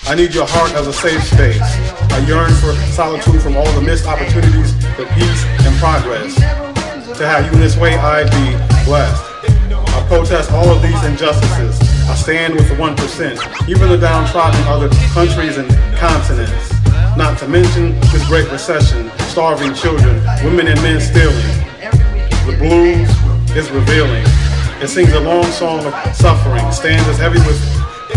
I 0.07 0.15
need 0.15 0.35
your 0.35 0.47
heart 0.47 0.73
as 0.73 0.87
a 0.87 0.93
safe 0.93 1.25
space. 1.25 1.61
I 2.13 2.19
yearn 2.29 2.53
for 2.61 2.75
solitude 2.93 3.41
from 3.41 3.57
all 3.57 3.71
the 3.73 3.81
missed 3.81 4.07
opportunities 4.07 4.77
for 4.95 5.07
peace 5.17 5.45
and 5.65 5.75
progress. 5.81 6.37
To 7.17 7.27
have 7.27 7.47
you 7.47 7.53
in 7.53 7.61
this 7.61 7.79
way, 7.79 7.97
I'd 7.97 8.29
be 8.29 8.53
blessed. 8.85 9.25
I 9.65 10.05
protest 10.07 10.53
all 10.53 10.69
of 10.69 10.83
these 10.83 11.03
injustices. 11.05 11.81
I 12.05 12.15
stand 12.17 12.55
with 12.55 12.69
the 12.69 12.75
1%, 12.75 13.69
even 13.69 13.89
the 13.89 13.97
downtrodden 13.97 14.61
other 14.65 14.91
countries 15.15 15.57
and 15.57 15.71
continents. 15.97 16.75
Not 17.17 17.39
to 17.39 17.49
mention 17.49 17.99
this 18.13 18.27
great 18.29 18.51
recession, 18.53 19.11
starving 19.33 19.73
children, 19.73 20.23
women 20.45 20.67
and 20.69 20.81
men 20.83 21.01
stealing. 21.01 21.49
The 22.45 22.57
blues 22.59 23.09
is 23.57 23.71
revealing. 23.71 24.25
It 24.83 24.89
sings 24.89 25.15
a 25.15 25.21
long 25.21 25.45
song 25.45 25.87
of 25.87 25.95
suffering, 26.15 26.71
stands 26.73 27.09
as 27.09 27.17
heavy 27.17 27.39
with 27.49 27.59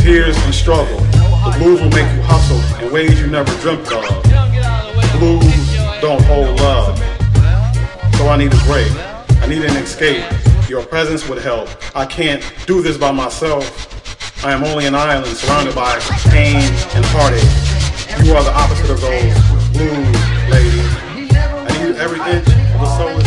tears 0.03 0.35
and 0.43 0.53
struggle. 0.53 1.06
The 1.47 1.59
blues 1.59 1.79
will 1.79 1.89
make 1.91 2.13
you 2.13 2.21
hustle 2.23 2.85
in 2.85 2.91
ways 2.91 3.21
you 3.21 3.27
never 3.27 3.49
dreamt 3.61 3.89
of. 3.89 4.03
Blues 5.17 5.75
don't 6.01 6.21
hold 6.23 6.59
love. 6.59 6.97
So 8.17 8.27
I 8.27 8.35
need 8.35 8.53
a 8.53 8.63
break. 8.65 8.91
I 9.41 9.47
need 9.47 9.63
an 9.63 9.77
escape. 9.77 10.25
Your 10.67 10.85
presence 10.85 11.27
would 11.29 11.41
help. 11.41 11.69
I 11.95 12.05
can't 12.05 12.43
do 12.65 12.81
this 12.81 12.97
by 12.97 13.11
myself. 13.11 13.63
I 14.43 14.51
am 14.51 14.61
only 14.65 14.87
an 14.87 14.95
island 14.95 15.37
surrounded 15.37 15.73
by 15.73 15.97
pain 16.29 16.57
and 16.57 17.05
heartache. 17.15 18.25
You 18.25 18.35
are 18.35 18.43
the 18.43 18.53
opposite 18.53 18.89
of 18.89 18.99
those 18.99 19.33
blues, 19.71 20.51
lady. 20.51 20.81
I 21.39 21.81
need 21.81 21.95
every 21.95 22.19
inch 22.29 22.45
of 22.45 22.81
the 22.81 22.97
solace 22.97 23.26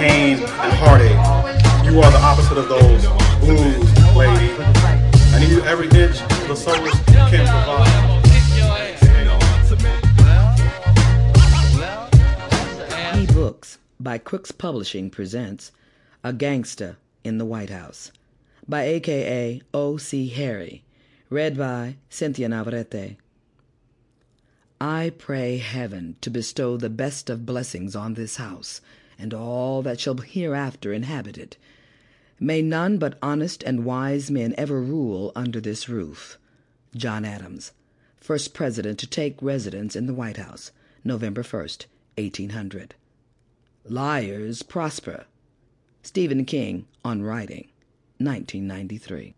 pain 0.00 0.38
and 0.38 0.72
heartache. 0.80 1.84
You 1.84 2.00
are 2.00 2.10
the 2.10 2.22
opposite 2.22 2.56
of 2.56 2.70
those 2.70 3.04
blues, 3.40 4.16
lady. 4.16 4.50
I 4.58 5.38
need 5.40 5.50
you 5.50 5.60
every 5.64 5.88
inch 5.88 6.18
the 6.48 6.56
you 7.06 7.12
can 7.28 7.46
provide. 7.46 8.08
E-Books 13.18 13.76
by 14.00 14.16
Crooks 14.16 14.52
Publishing 14.52 15.10
presents 15.10 15.70
A 16.24 16.32
Gangsta 16.32 16.96
in 17.22 17.36
the 17.36 17.44
White 17.44 17.68
House 17.68 18.10
by 18.66 18.84
AKA 18.84 19.60
O.C. 19.74 20.28
Harry, 20.28 20.82
read 21.28 21.58
by 21.58 21.96
Cynthia 22.08 22.48
Navarrete. 22.48 23.18
I 24.80 25.12
pray 25.18 25.58
heaven 25.58 26.16
to 26.22 26.30
bestow 26.30 26.78
the 26.78 26.88
best 26.88 27.28
of 27.28 27.44
blessings 27.44 27.94
on 27.94 28.14
this 28.14 28.36
house 28.36 28.80
and 29.20 29.34
all 29.34 29.82
that 29.82 30.00
shall 30.00 30.16
hereafter 30.16 30.92
inhabit 30.92 31.36
it. 31.38 31.56
May 32.38 32.62
none 32.62 32.98
but 32.98 33.18
honest 33.22 33.62
and 33.62 33.84
wise 33.84 34.30
men 34.30 34.54
ever 34.56 34.80
rule 34.80 35.30
under 35.36 35.60
this 35.60 35.88
roof. 35.88 36.38
John 36.96 37.24
Adams, 37.24 37.72
first 38.16 38.54
president 38.54 38.98
to 39.00 39.06
take 39.06 39.42
residence 39.42 39.94
in 39.94 40.06
the 40.06 40.14
White 40.14 40.38
House, 40.38 40.72
November 41.04 41.42
1st, 41.42 41.86
1800. 42.16 42.94
Liars 43.84 44.62
prosper. 44.62 45.26
Stephen 46.02 46.44
King 46.44 46.86
on 47.04 47.22
Writing, 47.22 47.68
1993. 48.18 49.34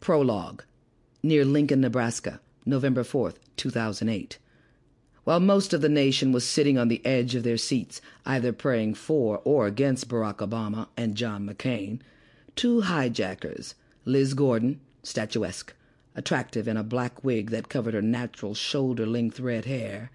Prologue. 0.00 0.64
Near 1.22 1.44
Lincoln, 1.44 1.80
Nebraska, 1.80 2.40
November 2.64 3.02
4th, 3.02 3.36
2008. 3.56 4.38
While 5.30 5.38
most 5.38 5.72
of 5.72 5.80
the 5.80 5.88
nation 5.88 6.32
was 6.32 6.44
sitting 6.44 6.76
on 6.76 6.88
the 6.88 7.00
edge 7.06 7.36
of 7.36 7.44
their 7.44 7.56
seats, 7.56 8.00
either 8.26 8.52
praying 8.52 8.94
for 8.94 9.40
or 9.44 9.68
against 9.68 10.08
Barack 10.08 10.38
Obama 10.38 10.88
and 10.96 11.14
John 11.14 11.48
McCain, 11.48 12.00
two 12.56 12.80
hijackers, 12.80 13.76
Liz 14.04 14.34
Gordon, 14.34 14.80
statuesque, 15.04 15.72
attractive 16.16 16.66
in 16.66 16.76
a 16.76 16.82
black 16.82 17.22
wig 17.22 17.50
that 17.50 17.68
covered 17.68 17.94
her 17.94 18.02
natural 18.02 18.54
shoulder-length 18.54 19.38
red 19.38 19.66
hair, 19.66 20.10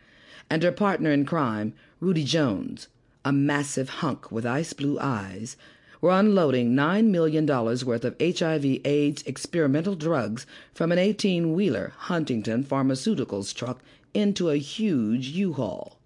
and 0.49 0.63
her 0.63 0.71
partner 0.73 1.11
in 1.13 1.25
crime, 1.25 1.73
Rudy 2.01 2.25
Jones, 2.25 2.89
a 3.23 3.31
massive 3.31 3.87
hunk 3.87 4.33
with 4.33 4.45
ice-blue 4.45 4.99
eyes, 4.99 5.55
were 6.01 6.11
unloading 6.11 6.75
$9 6.75 7.05
million 7.05 7.45
worth 7.45 8.03
of 8.03 8.17
HIV/AIDS 8.19 9.23
experimental 9.25 9.95
drugs 9.95 10.45
from 10.73 10.91
an 10.91 10.97
18-wheeler 10.97 11.93
Huntington 11.95 12.65
Pharmaceuticals 12.65 13.55
truck 13.55 13.79
into 14.15 14.49
a 14.49 14.57
huge 14.57 15.27
U-Haul. 15.27 15.99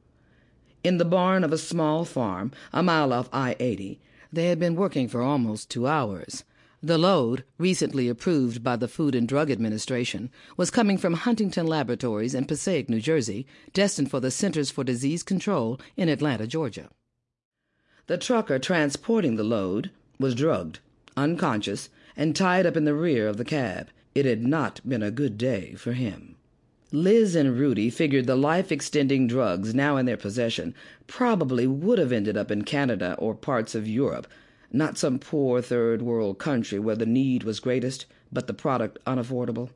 In 0.83 0.97
the 0.97 1.05
barn 1.05 1.43
of 1.43 1.53
a 1.53 1.57
small 1.57 2.03
farm 2.03 2.51
a 2.73 2.81
mile 2.81 3.13
off 3.13 3.29
I-80, 3.31 3.99
they 4.31 4.47
had 4.47 4.59
been 4.59 4.75
working 4.75 5.07
for 5.07 5.21
almost 5.21 5.69
two 5.69 5.87
hours. 5.87 6.43
The 6.81 6.97
load, 6.97 7.43
recently 7.57 8.07
approved 8.07 8.63
by 8.63 8.77
the 8.77 8.87
Food 8.87 9.13
and 9.13 9.27
Drug 9.27 9.51
Administration, 9.51 10.31
was 10.55 10.71
coming 10.71 10.97
from 10.97 11.13
Huntington 11.15 11.67
Laboratories 11.67 12.33
in 12.33 12.45
Passaic, 12.45 12.89
New 12.89 13.01
Jersey, 13.01 13.45
destined 13.73 14.09
for 14.09 14.21
the 14.21 14.31
Centers 14.31 14.71
for 14.71 14.85
Disease 14.85 15.21
Control 15.21 15.79
in 15.97 16.07
Atlanta, 16.07 16.47
Georgia. 16.47 16.89
The 18.07 18.17
trucker 18.17 18.59
transporting 18.59 19.35
the 19.35 19.43
load 19.43 19.91
was 20.19 20.33
drugged, 20.33 20.79
unconscious, 21.17 21.89
and 22.15 22.35
tied 22.35 22.65
up 22.65 22.77
in 22.77 22.85
the 22.85 22.95
rear 22.95 23.27
of 23.27 23.37
the 23.37 23.45
cab. 23.45 23.89
It 24.15 24.25
had 24.25 24.41
not 24.41 24.79
been 24.87 25.03
a 25.03 25.11
good 25.11 25.37
day 25.37 25.75
for 25.75 25.91
him. 25.91 26.37
Liz 26.91 27.35
and 27.35 27.55
Rudy 27.55 27.91
figured 27.91 28.25
the 28.25 28.35
life-extending 28.35 29.27
drugs 29.27 29.75
now 29.75 29.97
in 29.97 30.07
their 30.07 30.17
possession 30.17 30.73
probably 31.05 31.67
would 31.67 31.99
have 31.99 32.11
ended 32.11 32.35
up 32.35 32.49
in 32.49 32.63
Canada 32.63 33.15
or 33.19 33.35
parts 33.35 33.75
of 33.75 33.87
Europe, 33.87 34.25
not 34.71 34.97
some 34.97 35.19
poor 35.19 35.61
third-world 35.61 36.39
country 36.39 36.79
where 36.79 36.95
the 36.95 37.05
need 37.05 37.43
was 37.43 37.59
greatest, 37.59 38.07
but 38.31 38.47
the 38.47 38.55
product 38.55 38.97
unaffordable. 39.05 39.69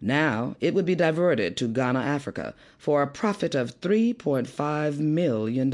Now 0.00 0.56
it 0.58 0.72
would 0.72 0.86
be 0.86 0.94
diverted 0.94 1.54
to 1.58 1.68
Ghana, 1.68 1.98
Africa, 2.00 2.54
for 2.78 3.02
a 3.02 3.06
profit 3.06 3.54
of 3.54 3.78
$3.5 3.82 4.98
million 4.98 5.70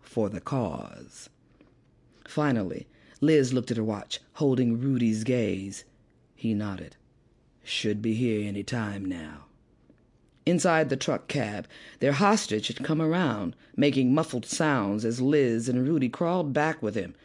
for 0.00 0.28
the 0.30 0.40
cause. 0.40 1.28
Finally, 2.26 2.86
Liz 3.20 3.52
looked 3.52 3.70
at 3.70 3.76
her 3.76 3.84
watch, 3.84 4.20
holding 4.34 4.80
Rudy's 4.80 5.22
gaze. 5.22 5.84
He 6.34 6.54
nodded. 6.54 6.96
Should 7.62 8.00
be 8.00 8.14
here 8.14 8.48
any 8.48 8.62
time 8.62 9.04
now. 9.04 9.45
Inside 10.46 10.90
the 10.90 10.96
truck 10.96 11.26
cab, 11.26 11.66
their 11.98 12.12
hostage 12.12 12.68
had 12.68 12.84
come 12.84 13.02
around, 13.02 13.56
making 13.76 14.14
muffled 14.14 14.46
sounds 14.46 15.04
as 15.04 15.20
Liz 15.20 15.68
and 15.68 15.86
Rudy 15.86 16.08
crawled 16.08 16.52
back 16.52 16.80
with 16.80 16.94
him. 16.94 17.16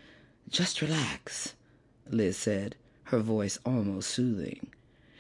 Just 0.50 0.82
relax, 0.82 1.54
Liz 2.10 2.36
said, 2.36 2.76
her 3.06 3.20
voice 3.20 3.60
almost 3.64 4.10
soothing. 4.10 4.72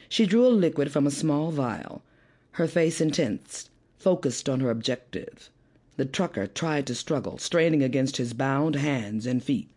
She 0.09 0.25
drew 0.25 0.47
a 0.47 0.49
liquid 0.49 0.91
from 0.91 1.05
a 1.05 1.11
small 1.11 1.51
vial, 1.51 2.01
her 2.53 2.67
face 2.67 2.99
intense, 2.99 3.69
focused 3.99 4.49
on 4.49 4.61
her 4.61 4.71
objective. 4.71 5.51
The 5.97 6.05
trucker 6.05 6.47
tried 6.47 6.87
to 6.87 6.95
struggle, 6.95 7.37
straining 7.37 7.83
against 7.83 8.17
his 8.17 8.33
bound 8.33 8.75
hands 8.75 9.27
and 9.27 9.43
feet. 9.43 9.69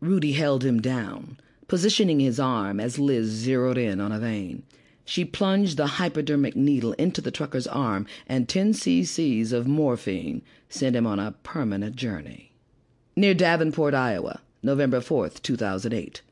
Rudy 0.00 0.32
held 0.32 0.64
him 0.64 0.82
down, 0.82 1.38
positioning 1.66 2.20
his 2.20 2.38
arm 2.38 2.78
as 2.78 2.98
Liz 2.98 3.28
zeroed 3.28 3.78
in 3.78 4.00
on 4.00 4.12
a 4.12 4.18
vein. 4.18 4.64
She 5.10 5.24
plunged 5.24 5.76
the 5.76 5.98
hypodermic 5.98 6.54
needle 6.54 6.92
into 6.92 7.20
the 7.20 7.32
trucker's 7.32 7.66
arm, 7.66 8.06
and 8.28 8.48
10 8.48 8.74
cc's 8.74 9.52
of 9.52 9.66
morphine 9.66 10.40
sent 10.68 10.94
him 10.94 11.04
on 11.04 11.18
a 11.18 11.34
permanent 11.42 11.96
journey. 11.96 12.52
Near 13.16 13.34
Davenport, 13.34 13.92
Iowa, 13.92 14.40
November 14.62 15.00
4, 15.00 15.30
2008. 15.30 16.22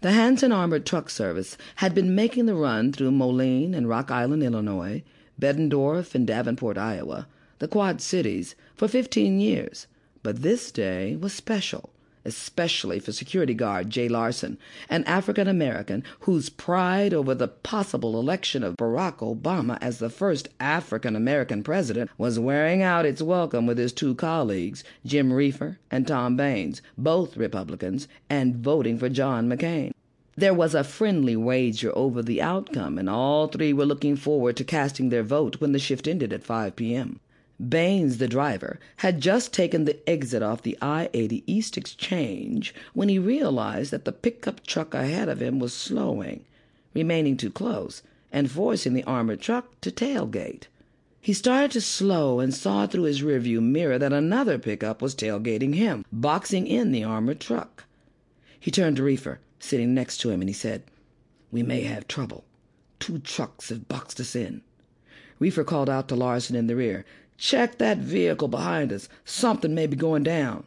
The 0.00 0.10
Hanson 0.10 0.50
Armored 0.50 0.84
Truck 0.84 1.10
Service 1.10 1.56
had 1.76 1.94
been 1.94 2.12
making 2.12 2.46
the 2.46 2.56
run 2.56 2.90
through 2.90 3.12
Moline 3.12 3.72
and 3.72 3.88
Rock 3.88 4.10
Island, 4.10 4.42
Illinois, 4.42 5.04
Bettendorf 5.40 6.16
and 6.16 6.26
Davenport, 6.26 6.76
Iowa, 6.76 7.28
the 7.60 7.68
Quad 7.68 8.00
Cities, 8.00 8.56
for 8.74 8.88
15 8.88 9.38
years, 9.38 9.86
but 10.24 10.42
this 10.42 10.72
day 10.72 11.14
was 11.14 11.32
special 11.32 11.90
especially 12.24 12.98
for 12.98 13.12
security 13.12 13.54
guard 13.54 13.90
Jay 13.90 14.08
Larson, 14.08 14.58
an 14.88 15.04
African 15.04 15.48
American 15.48 16.04
whose 16.20 16.48
pride 16.48 17.12
over 17.12 17.34
the 17.34 17.48
possible 17.48 18.18
election 18.18 18.62
of 18.62 18.76
Barack 18.76 19.18
Obama 19.18 19.78
as 19.80 19.98
the 19.98 20.10
first 20.10 20.48
African 20.60 21.16
American 21.16 21.62
president 21.62 22.10
was 22.18 22.38
wearing 22.38 22.82
out 22.82 23.06
its 23.06 23.22
welcome 23.22 23.66
with 23.66 23.78
his 23.78 23.92
two 23.92 24.14
colleagues, 24.14 24.84
Jim 25.04 25.32
Reefer 25.32 25.78
and 25.90 26.06
Tom 26.06 26.36
Baines, 26.36 26.82
both 26.96 27.36
Republicans, 27.36 28.08
and 28.30 28.56
voting 28.56 28.98
for 28.98 29.08
John 29.08 29.48
McCain. 29.48 29.92
There 30.34 30.54
was 30.54 30.74
a 30.74 30.82
friendly 30.82 31.36
wager 31.36 31.92
over 31.94 32.22
the 32.22 32.40
outcome, 32.40 32.96
and 32.96 33.10
all 33.10 33.48
three 33.48 33.74
were 33.74 33.84
looking 33.84 34.16
forward 34.16 34.56
to 34.56 34.64
casting 34.64 35.10
their 35.10 35.22
vote 35.22 35.60
when 35.60 35.72
the 35.72 35.78
shift 35.78 36.08
ended 36.08 36.32
at 36.32 36.42
5 36.42 36.74
p.m. 36.74 37.20
Baines, 37.68 38.18
the 38.18 38.26
driver, 38.26 38.80
had 38.96 39.20
just 39.20 39.52
taken 39.52 39.84
the 39.84 40.08
exit 40.08 40.42
off 40.42 40.62
the 40.62 40.76
I 40.82 41.08
80 41.14 41.44
East 41.46 41.76
Exchange 41.76 42.74
when 42.92 43.08
he 43.08 43.18
realized 43.18 43.92
that 43.92 44.04
the 44.04 44.12
pickup 44.12 44.66
truck 44.66 44.94
ahead 44.94 45.28
of 45.28 45.40
him 45.40 45.58
was 45.58 45.72
slowing. 45.72 46.44
remaining 46.92 47.36
too 47.36 47.50
close 47.50 48.02
and 48.32 48.50
forcing 48.50 48.94
the 48.94 49.04
armored 49.04 49.40
truck 49.40 49.80
to 49.80 49.90
tailgate. 49.90 50.64
He 51.20 51.32
started 51.32 51.70
to 51.72 51.80
slow 51.80 52.40
and 52.40 52.52
saw 52.52 52.88
through 52.88 53.04
his 53.04 53.22
rearview 53.22 53.62
mirror 53.62 53.96
that 53.96 54.12
another 54.12 54.58
pickup 54.58 55.00
was 55.00 55.14
tailgating 55.14 55.74
him, 55.74 56.04
boxing 56.10 56.66
in 56.66 56.90
the 56.90 57.04
armored 57.04 57.38
truck. 57.38 57.84
He 58.58 58.72
turned 58.72 58.96
to 58.96 59.04
Reefer, 59.04 59.38
sitting 59.60 59.94
next 59.94 60.18
to 60.18 60.30
him, 60.30 60.40
and 60.40 60.48
he 60.48 60.54
said, 60.54 60.82
We 61.52 61.62
may 61.62 61.82
have 61.82 62.08
trouble. 62.08 62.44
Two 62.98 63.20
trucks 63.20 63.68
have 63.68 63.86
boxed 63.86 64.18
us 64.18 64.34
in. 64.34 64.62
Reefer 65.38 65.64
called 65.64 65.90
out 65.90 66.08
to 66.08 66.16
Larson 66.16 66.56
in 66.56 66.66
the 66.66 66.76
rear, 66.76 67.04
Check 67.42 67.78
that 67.78 67.98
vehicle 67.98 68.46
behind 68.46 68.92
us. 68.92 69.08
Something 69.24 69.74
may 69.74 69.88
be 69.88 69.96
going 69.96 70.22
down. 70.22 70.62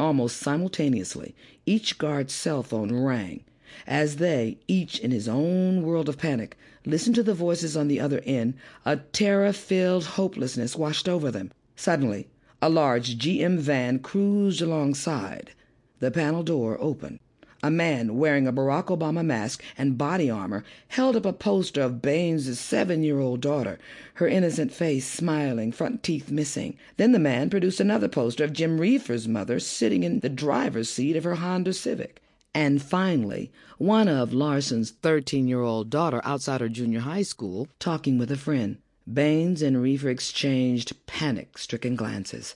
Almost 0.00 0.38
simultaneously, 0.38 1.34
each 1.66 1.98
guard's 1.98 2.32
cell 2.32 2.62
phone 2.62 2.90
rang. 2.90 3.44
As 3.86 4.16
they, 4.16 4.56
each 4.66 4.98
in 4.98 5.10
his 5.10 5.28
own 5.28 5.82
world 5.82 6.08
of 6.08 6.16
panic, 6.16 6.56
listened 6.86 7.14
to 7.16 7.22
the 7.22 7.34
voices 7.34 7.76
on 7.76 7.88
the 7.88 8.00
other 8.00 8.22
end, 8.24 8.54
a 8.86 8.96
terror 8.96 9.52
filled 9.52 10.16
hopelessness 10.16 10.74
washed 10.76 11.10
over 11.10 11.30
them. 11.30 11.52
Suddenly, 11.76 12.26
a 12.62 12.70
large 12.70 13.18
GM 13.18 13.58
van 13.58 13.98
cruised 13.98 14.62
alongside. 14.62 15.50
The 15.98 16.10
panel 16.10 16.42
door 16.42 16.78
opened. 16.80 17.18
A 17.60 17.72
man 17.72 18.16
wearing 18.18 18.46
a 18.46 18.52
Barack 18.52 18.84
Obama 18.84 19.24
mask 19.24 19.64
and 19.76 19.98
body 19.98 20.30
armor 20.30 20.62
held 20.86 21.16
up 21.16 21.26
a 21.26 21.32
poster 21.32 21.80
of 21.80 22.00
Baines' 22.00 22.60
seven 22.60 23.02
year 23.02 23.18
old 23.18 23.40
daughter, 23.40 23.80
her 24.14 24.28
innocent 24.28 24.72
face 24.72 25.04
smiling, 25.04 25.72
front 25.72 26.04
teeth 26.04 26.30
missing. 26.30 26.76
Then 26.98 27.10
the 27.10 27.18
man 27.18 27.50
produced 27.50 27.80
another 27.80 28.06
poster 28.06 28.44
of 28.44 28.52
Jim 28.52 28.80
Reefer's 28.80 29.26
mother 29.26 29.58
sitting 29.58 30.04
in 30.04 30.20
the 30.20 30.28
driver's 30.28 30.88
seat 30.88 31.16
of 31.16 31.24
her 31.24 31.34
Honda 31.34 31.72
Civic. 31.72 32.22
And 32.54 32.80
finally, 32.80 33.50
one 33.76 34.06
of 34.06 34.32
Larson's 34.32 34.92
13 34.92 35.48
year 35.48 35.62
old 35.62 35.90
daughter 35.90 36.20
outside 36.22 36.60
her 36.60 36.68
junior 36.68 37.00
high 37.00 37.22
school 37.22 37.66
talking 37.80 38.18
with 38.18 38.30
a 38.30 38.36
friend. 38.36 38.78
Baines 39.12 39.62
and 39.62 39.82
Reefer 39.82 40.10
exchanged 40.10 40.94
panic 41.06 41.58
stricken 41.58 41.96
glances. 41.96 42.54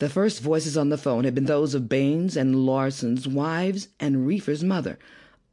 The 0.00 0.08
first 0.08 0.40
voices 0.40 0.76
on 0.76 0.88
the 0.88 0.98
phone 0.98 1.22
had 1.22 1.36
been 1.36 1.44
those 1.44 1.72
of 1.72 1.88
Baines 1.88 2.36
and 2.36 2.66
Larson's 2.66 3.28
wives 3.28 3.88
and 4.00 4.26
Reefer's 4.26 4.64
mother. 4.64 4.98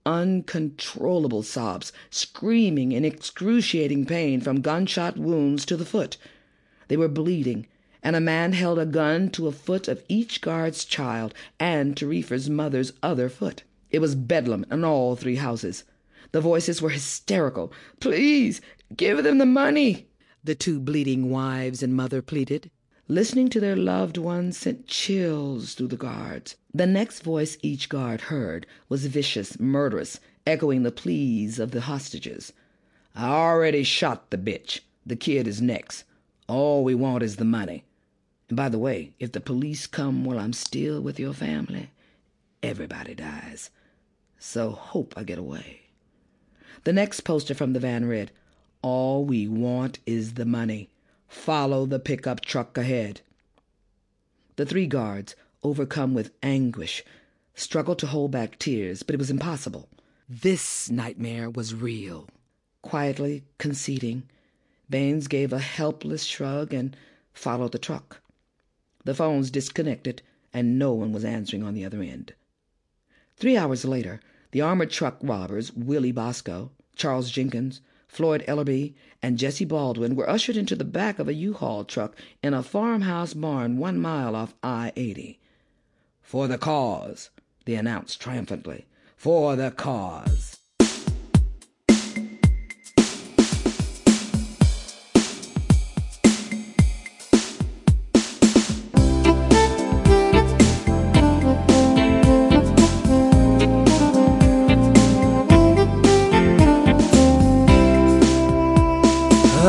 Uncontrollable 0.04 1.44
sobs, 1.44 1.94
screaming 2.10 2.92
in 2.92 3.06
excruciating 3.06 4.08
pain 4.08 4.42
from 4.42 4.62
gunshot 4.62 5.16
wounds 5.16 5.64
to 5.66 5.78
the 5.78 5.86
foot. 5.86 6.18
They 6.88 6.98
were 6.98 7.08
bleeding, 7.08 7.68
and 8.02 8.16
a 8.16 8.20
man 8.20 8.54
held 8.54 8.80
a 8.80 8.86
gun 8.88 9.30
to 9.32 9.48
a 9.48 9.52
foot 9.52 9.88
of 9.88 10.04
each 10.10 10.42
guard's 10.42 10.86
child 10.86 11.36
and 11.60 11.96
to 11.98 12.08
Reefer's 12.08 12.50
mother's 12.50 12.94
other 13.04 13.30
foot. 13.30 13.62
It 13.92 14.00
was 14.00 14.16
bedlam 14.16 14.66
in 14.72 14.84
all 14.84 15.16
three 15.16 15.36
houses. 15.36 15.84
The 16.32 16.42
voices 16.42 16.82
were 16.82 16.90
hysterical. 16.90 17.72
Please, 18.00 18.60
give 18.96 19.24
them 19.24 19.38
the 19.38 19.46
money, 19.46 20.08
the 20.44 20.56
two 20.56 20.80
bleeding 20.80 21.30
wives 21.30 21.84
and 21.84 21.94
mother 21.94 22.24
pleaded. 22.24 22.72
Listening 23.12 23.50
to 23.50 23.60
their 23.60 23.76
loved 23.76 24.18
ones 24.18 24.58
sent 24.58 24.88
chills 24.88 25.74
through 25.74 25.90
the 25.90 25.98
guards. 25.98 26.56
The 26.74 26.88
next 26.88 27.24
voice 27.24 27.58
each 27.62 27.90
guard 27.90 28.22
heard 28.22 28.66
was 28.88 29.08
vicious, 29.08 29.60
murderous, 29.60 30.22
echoing 30.48 30.84
the 30.84 30.94
pleas 30.94 31.60
of 31.60 31.72
the 31.72 31.82
hostages. 31.82 32.54
I 33.14 33.28
already 33.28 33.84
shot 33.84 34.30
the 34.30 34.38
bitch. 34.38 34.80
The 35.06 35.18
kid 35.18 35.46
is 35.46 35.62
next. 35.62 36.06
All 36.48 36.86
we 36.86 36.96
want 36.96 37.22
is 37.22 37.36
the 37.36 37.44
money. 37.44 37.84
And 38.48 38.56
by 38.56 38.70
the 38.70 38.80
way, 38.80 39.12
if 39.20 39.34
the 39.34 39.42
police 39.42 39.88
come 39.88 40.24
while 40.24 40.40
I'm 40.40 40.54
still 40.54 41.02
with 41.02 41.20
your 41.20 41.34
family, 41.34 41.90
everybody 42.64 43.14
dies. 43.14 43.72
So 44.40 44.72
hope 44.72 45.14
I 45.18 45.26
get 45.26 45.38
away. 45.38 45.82
The 46.86 46.94
next 46.94 47.26
poster 47.26 47.56
from 47.56 47.74
the 47.74 47.82
van 47.82 48.06
read, 48.06 48.32
All 48.82 49.26
we 49.26 49.50
want 49.50 50.00
is 50.06 50.36
the 50.36 50.46
money. 50.46 50.91
Follow 51.32 51.86
the 51.86 51.98
pickup 51.98 52.42
truck 52.42 52.78
ahead. 52.78 53.22
The 54.58 54.66
three 54.66 54.86
guards, 54.86 55.34
overcome 55.64 56.14
with 56.14 56.34
anguish, 56.44 57.06
struggled 57.56 58.00
to 58.00 58.08
hold 58.08 58.32
back 58.32 58.60
tears, 58.60 59.02
but 59.02 59.16
it 59.16 59.18
was 59.18 59.32
impossible. 59.32 59.88
This 60.28 60.92
nightmare 60.92 61.50
was 61.50 61.74
real. 61.74 62.28
Quietly 62.82 63.46
conceding, 63.58 64.24
Baines 64.90 65.28
gave 65.28 65.54
a 65.54 65.60
helpless 65.60 66.26
shrug 66.26 66.74
and 66.74 66.98
followed 67.34 67.72
the 67.72 67.80
truck. 67.80 68.22
The 69.06 69.16
phones 69.16 69.50
disconnected, 69.50 70.22
and 70.54 70.78
no 70.78 70.94
one 70.94 71.14
was 71.14 71.24
answering 71.24 71.64
on 71.64 71.74
the 71.74 71.86
other 71.86 72.02
end. 72.02 72.34
Three 73.38 73.56
hours 73.56 73.86
later, 73.86 74.20
the 74.52 74.62
armored 74.62 74.92
truck 74.92 75.18
robbers, 75.22 75.72
Willie 75.72 76.12
Bosco, 76.12 76.72
Charles 76.96 77.32
Jenkins, 77.32 77.80
Floyd 78.12 78.44
Ellerby, 78.46 78.94
and 79.22 79.38
Jesse 79.38 79.64
Baldwin 79.64 80.18
were 80.18 80.30
ushered 80.30 80.58
into 80.58 80.76
the 80.76 80.84
back 80.84 81.18
of 81.18 81.30
a 81.30 81.34
U-Haul 81.34 81.86
truck 81.86 82.14
in 82.44 82.54
a 82.54 82.62
farmhouse 82.62 83.34
barn 83.34 83.78
one 83.78 83.98
mile 84.00 84.36
off 84.36 84.54
I-80. 84.62 85.38
For 86.22 86.50
the 86.50 86.58
cause, 86.58 87.30
they 87.64 87.76
announced 87.76 88.20
triumphantly. 88.20 88.86
For 89.16 89.56
the 89.56 89.72
cause. 89.72 90.61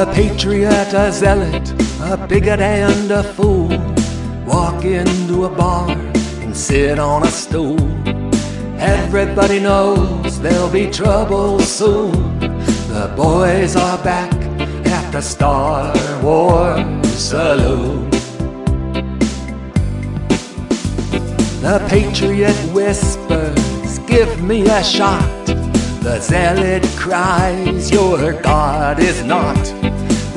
A 0.03 0.07
patriot, 0.07 0.93
a 0.95 1.13
zealot, 1.13 1.71
a 2.01 2.17
bigot 2.17 2.59
and 2.59 3.09
a 3.13 3.23
fool. 3.23 3.69
Walk 4.45 4.85
into 4.85 5.45
a 5.45 5.49
bar 5.49 5.91
and 6.41 6.57
sit 6.57 6.99
on 6.99 7.23
a 7.23 7.31
stool. 7.31 7.79
Everybody 8.81 9.61
knows 9.61 10.41
there'll 10.41 10.69
be 10.69 10.91
trouble 10.91 11.61
soon. 11.61 12.41
The 12.91 13.15
boys 13.17 13.77
are 13.77 14.03
back 14.03 14.33
at 14.87 15.13
the 15.13 15.21
Star 15.21 15.95
Wars 16.21 17.07
Saloon. 17.15 18.11
The 21.61 21.79
patriot 21.89 22.57
whispers, 22.75 24.01
give 24.01 24.43
me 24.43 24.63
a 24.67 24.83
shot. 24.83 25.47
The 26.03 26.19
zealot 26.19 26.83
cries, 26.97 27.93
Your 27.93 28.33
God 28.43 28.99
is 28.99 29.23
not. 29.23 29.92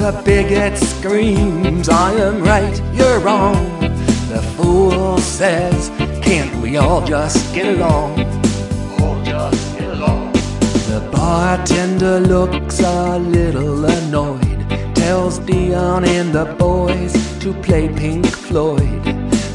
The 0.05 0.21
bigot 0.23 0.77
screams, 0.77 1.89
I 1.89 2.11
am 2.11 2.43
right, 2.43 2.79
you're 2.93 3.19
wrong. 3.21 3.79
The 4.29 4.39
fool 4.55 5.17
says, 5.17 5.89
Can't 6.21 6.61
we 6.61 6.77
all 6.77 7.03
just 7.03 7.51
get 7.55 7.65
along? 7.75 8.19
All 9.01 9.23
just 9.23 9.75
get 9.79 9.89
along. 9.89 10.31
The 10.93 11.09
bartender 11.11 12.19
looks 12.19 12.81
a 12.81 13.17
little 13.17 13.83
annoyed, 13.83 14.69
tells 14.93 15.39
Dion 15.39 16.05
and 16.05 16.31
the 16.31 16.53
boys 16.53 17.13
to 17.39 17.51
play 17.63 17.89
Pink 17.89 18.27
Floyd. 18.27 19.03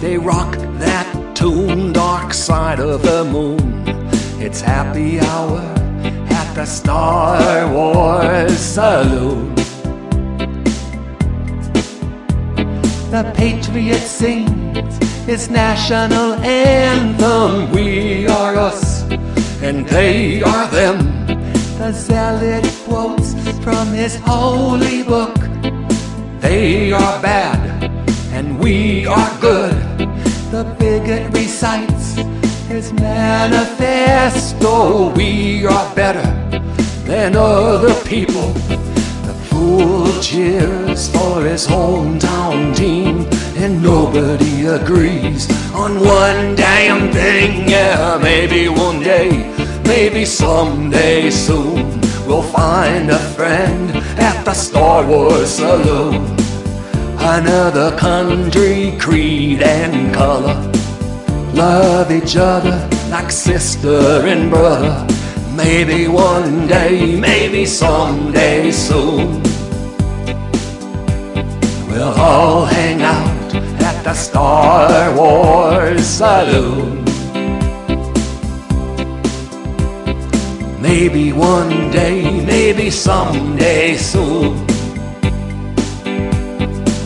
They 0.00 0.18
rock 0.18 0.56
that 0.80 1.36
tune, 1.36 1.92
Dark 1.92 2.34
Side 2.34 2.80
of 2.80 3.02
the 3.02 3.22
Moon. 3.22 3.84
It's 4.42 4.60
happy 4.60 5.20
hour 5.20 5.60
at 5.60 6.52
the 6.54 6.64
Star 6.66 7.72
Wars 7.72 8.58
Saloon. 8.58 9.54
The 13.10 13.24
Patriot 13.34 14.06
sings 14.06 14.98
its 15.28 15.50
national 15.50 16.34
anthem. 16.34 17.72
We 17.72 18.28
are 18.28 18.54
us, 18.54 19.02
and 19.60 19.84
they 19.88 20.42
are 20.42 20.68
them. 20.68 21.26
The 21.76 21.90
zealot 21.92 22.64
quotes 22.84 23.34
from 23.64 23.88
his 23.88 24.14
holy 24.14 25.02
book. 25.02 25.34
They 26.38 26.92
are 26.92 27.20
bad, 27.20 27.90
and 28.32 28.60
we 28.60 29.06
are 29.06 29.30
good. 29.40 29.74
The 30.52 30.62
bigot 30.78 31.32
recites 31.34 32.14
his 32.68 32.92
manifesto. 32.92 34.70
We 35.16 35.66
are 35.66 35.94
better 35.96 36.22
than 37.06 37.34
other 37.34 37.94
people. 38.04 38.54
The 39.60 40.20
cheers 40.22 41.10
for 41.10 41.42
his 41.44 41.66
hometown 41.66 42.74
team, 42.74 43.26
and 43.56 43.82
nobody 43.82 44.64
agrees 44.64 45.50
on 45.74 46.00
one 46.00 46.54
damn 46.54 47.12
thing. 47.12 47.68
Yeah, 47.68 48.18
maybe 48.22 48.70
one 48.70 49.00
day, 49.00 49.52
maybe 49.84 50.24
someday 50.24 51.28
soon, 51.28 52.00
we'll 52.26 52.42
find 52.42 53.10
a 53.10 53.18
friend 53.36 53.90
at 54.18 54.44
the 54.46 54.54
Star 54.54 55.06
Wars 55.06 55.50
Saloon. 55.50 56.24
Another 57.18 57.94
country, 57.98 58.96
creed, 58.98 59.60
and 59.60 60.14
color 60.14 60.56
love 61.52 62.10
each 62.10 62.36
other 62.36 62.88
like 63.10 63.30
sister 63.30 64.24
and 64.26 64.50
brother. 64.50 65.06
Maybe 65.54 66.08
one 66.08 66.66
day, 66.66 67.20
maybe 67.20 67.66
someday 67.66 68.70
soon. 68.70 69.49
We'll 71.90 72.14
all 72.20 72.66
hang 72.66 73.03
out 73.03 73.55
at 73.83 74.05
the 74.05 74.14
Star 74.14 75.12
Wars 75.16 76.07
Saloon. 76.07 77.05
Maybe 80.81 81.33
one 81.33 81.90
day, 81.90 82.44
maybe 82.46 82.90
someday 82.90 83.96
soon. 83.96 84.64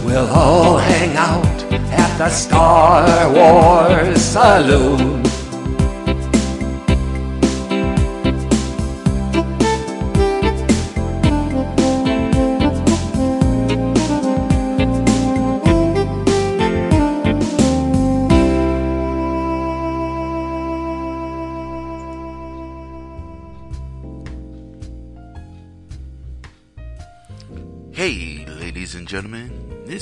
We'll 0.04 0.28
all 0.28 0.76
hang 0.76 1.16
out 1.16 1.62
at 1.90 2.18
the 2.18 2.28
Star 2.28 3.32
Wars 3.32 4.20
Saloon. 4.20 5.13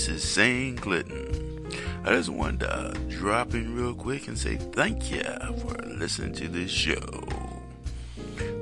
This 0.02 0.24
is 0.24 0.28
Saint 0.28 0.80
Clinton. 0.80 1.70
I 2.02 2.10
just 2.16 2.28
wanted 2.28 2.58
to 2.66 2.92
drop 3.08 3.54
in 3.54 3.72
real 3.76 3.94
quick 3.94 4.26
and 4.26 4.36
say 4.36 4.56
thank 4.56 5.12
you 5.12 5.22
for 5.60 5.76
listening 5.86 6.34
to 6.34 6.48
this 6.48 6.72
show. 6.72 6.98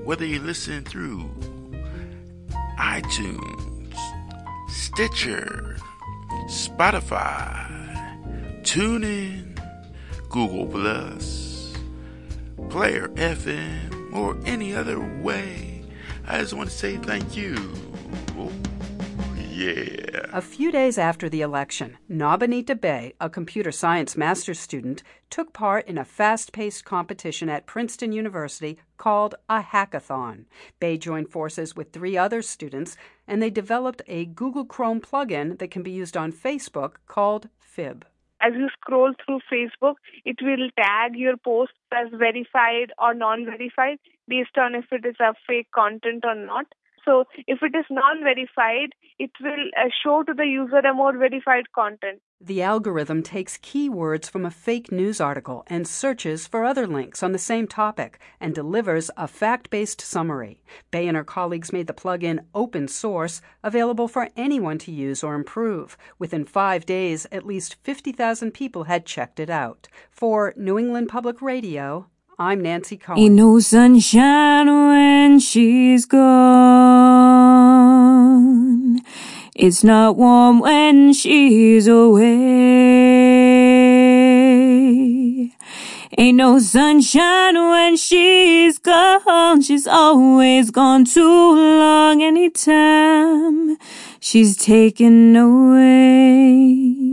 Whether 0.04 0.26
you 0.26 0.38
listen 0.40 0.84
through 0.84 1.30
iTunes, 2.78 3.96
Stitcher, 4.68 5.78
Spotify, 6.48 7.70
TuneIn, 8.60 9.58
Google 10.28 10.66
Play, 10.66 11.16
Player 12.68 13.08
FM, 13.14 14.12
or 14.14 14.36
any 14.44 14.74
other 14.74 15.00
way, 15.22 15.84
I 16.26 16.40
just 16.40 16.52
want 16.52 16.68
to 16.68 16.76
say 16.76 16.98
thank 16.98 17.34
you. 17.34 17.54
Yeah. 19.60 20.24
A 20.32 20.40
few 20.40 20.72
days 20.72 20.96
after 20.96 21.28
the 21.28 21.42
election, 21.42 21.98
Nabanita 22.10 22.80
De, 22.80 23.12
a 23.20 23.28
computer 23.28 23.70
science 23.70 24.16
master's 24.16 24.58
student, 24.58 25.02
took 25.28 25.52
part 25.52 25.86
in 25.86 25.98
a 25.98 26.04
fast 26.04 26.54
paced 26.54 26.86
competition 26.86 27.50
at 27.50 27.66
Princeton 27.66 28.10
University 28.10 28.78
called 28.96 29.34
a 29.50 29.60
hackathon. 29.60 30.46
De 30.80 30.96
joined 30.96 31.28
forces 31.28 31.76
with 31.76 31.92
three 31.92 32.16
other 32.16 32.40
students 32.40 32.96
and 33.28 33.42
they 33.42 33.50
developed 33.50 34.00
a 34.06 34.24
Google 34.24 34.64
Chrome 34.64 34.98
plugin 34.98 35.58
that 35.58 35.70
can 35.70 35.82
be 35.82 35.90
used 35.90 36.16
on 36.16 36.32
Facebook 36.32 36.94
called 37.06 37.50
Fib. 37.58 38.06
As 38.40 38.54
you 38.56 38.70
scroll 38.80 39.12
through 39.26 39.40
Facebook, 39.52 39.96
it 40.24 40.38
will 40.40 40.70
tag 40.74 41.16
your 41.16 41.36
posts 41.36 41.74
as 41.92 42.08
verified 42.12 42.94
or 42.98 43.12
non 43.12 43.44
verified 43.44 43.98
based 44.26 44.56
on 44.56 44.74
if 44.74 44.86
it 44.90 45.04
is 45.04 45.16
a 45.20 45.34
fake 45.46 45.70
content 45.74 46.24
or 46.24 46.34
not. 46.34 46.64
So 47.04 47.24
if 47.46 47.62
it 47.62 47.74
is 47.76 47.86
non-verified, 47.90 48.90
it 49.18 49.30
will 49.40 49.70
uh, 49.76 49.88
show 50.02 50.22
to 50.22 50.34
the 50.34 50.46
user 50.46 50.78
a 50.78 50.94
more 50.94 51.16
verified 51.16 51.72
content. 51.74 52.20
The 52.42 52.62
algorithm 52.62 53.22
takes 53.22 53.58
keywords 53.58 54.30
from 54.30 54.46
a 54.46 54.50
fake 54.50 54.90
news 54.90 55.20
article 55.20 55.62
and 55.66 55.86
searches 55.86 56.46
for 56.46 56.64
other 56.64 56.86
links 56.86 57.22
on 57.22 57.32
the 57.32 57.38
same 57.38 57.66
topic 57.66 58.18
and 58.40 58.54
delivers 58.54 59.10
a 59.16 59.28
fact 59.28 59.68
based 59.68 60.00
summary. 60.00 60.62
De 60.90 61.06
and 61.06 61.18
her 61.18 61.24
colleagues 61.24 61.72
made 61.72 61.86
the 61.86 61.92
plugin 61.92 62.40
open 62.54 62.88
source, 62.88 63.42
available 63.62 64.08
for 64.08 64.30
anyone 64.36 64.78
to 64.78 64.90
use 64.90 65.22
or 65.22 65.34
improve. 65.34 65.98
Within 66.18 66.46
five 66.46 66.86
days, 66.86 67.26
at 67.30 67.46
least 67.46 67.76
50,000 67.82 68.52
people 68.52 68.84
had 68.84 69.04
checked 69.04 69.38
it 69.38 69.50
out. 69.50 69.88
For 70.10 70.54
New 70.56 70.78
England 70.78 71.10
Public 71.10 71.42
Radio, 71.42 72.08
I'm 72.40 72.62
Nancy 72.62 72.96
Cohen. 72.96 73.18
Ain't 73.22 73.34
no 73.34 73.60
sunshine 73.60 74.66
when 74.66 75.40
she's 75.40 76.06
gone. 76.06 76.22
It's 79.54 79.84
not 79.84 80.16
warm 80.16 80.60
when 80.60 81.12
she's 81.12 81.86
away. 81.86 82.24
Ain't 86.16 86.38
no 86.38 86.58
sunshine 86.60 87.56
when 87.56 87.98
she's 87.98 88.78
gone. 88.78 89.60
She's 89.60 89.86
always 89.86 90.70
gone 90.70 91.04
too 91.04 91.20
long 91.22 92.22
anytime 92.22 93.76
she's 94.18 94.56
taken 94.56 95.36
away. 95.36 97.09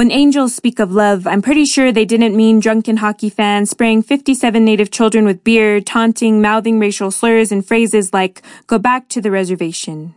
When 0.00 0.10
angels 0.10 0.54
speak 0.54 0.78
of 0.78 0.92
love, 0.92 1.26
I'm 1.26 1.42
pretty 1.42 1.66
sure 1.66 1.92
they 1.92 2.06
didn't 2.06 2.34
mean 2.34 2.58
drunken 2.58 2.96
hockey 2.96 3.28
fans 3.28 3.68
spraying 3.68 4.00
57 4.00 4.64
native 4.64 4.90
children 4.90 5.26
with 5.26 5.44
beer, 5.44 5.78
taunting, 5.78 6.40
mouthing 6.40 6.78
racial 6.78 7.10
slurs 7.10 7.52
and 7.52 7.62
phrases 7.62 8.14
like, 8.14 8.40
go 8.66 8.78
back 8.78 9.10
to 9.10 9.20
the 9.20 9.30
reservation. 9.30 10.14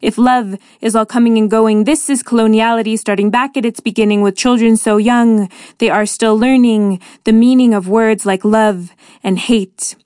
If 0.00 0.16
love 0.16 0.56
is 0.80 0.96
all 0.96 1.04
coming 1.04 1.36
and 1.36 1.50
going, 1.50 1.84
this 1.84 2.08
is 2.08 2.22
coloniality 2.22 2.98
starting 2.98 3.28
back 3.28 3.58
at 3.58 3.66
its 3.66 3.78
beginning 3.78 4.22
with 4.22 4.38
children 4.38 4.74
so 4.78 4.96
young 4.96 5.50
they 5.80 5.90
are 5.90 6.06
still 6.06 6.38
learning 6.38 6.98
the 7.24 7.32
meaning 7.34 7.74
of 7.74 7.88
words 7.88 8.24
like 8.24 8.42
love 8.42 8.94
and 9.22 9.38
hate. 9.38 9.96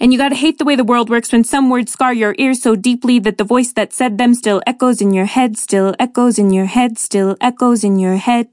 And 0.00 0.12
you 0.12 0.18
gotta 0.18 0.34
hate 0.34 0.58
the 0.58 0.64
way 0.64 0.76
the 0.76 0.84
world 0.84 1.10
works 1.10 1.32
when 1.32 1.44
some 1.44 1.70
words 1.70 1.92
scar 1.92 2.12
your 2.12 2.34
ears 2.38 2.62
so 2.62 2.76
deeply 2.76 3.18
that 3.20 3.38
the 3.38 3.44
voice 3.44 3.72
that 3.72 3.92
said 3.92 4.18
them 4.18 4.34
still 4.34 4.62
echoes 4.66 5.00
in 5.00 5.12
your 5.12 5.26
head, 5.26 5.58
still 5.58 5.94
echoes 5.98 6.38
in 6.38 6.52
your 6.52 6.66
head, 6.66 6.98
still 6.98 7.36
echoes 7.40 7.84
in 7.84 7.98
your 7.98 8.16
head. 8.16 8.48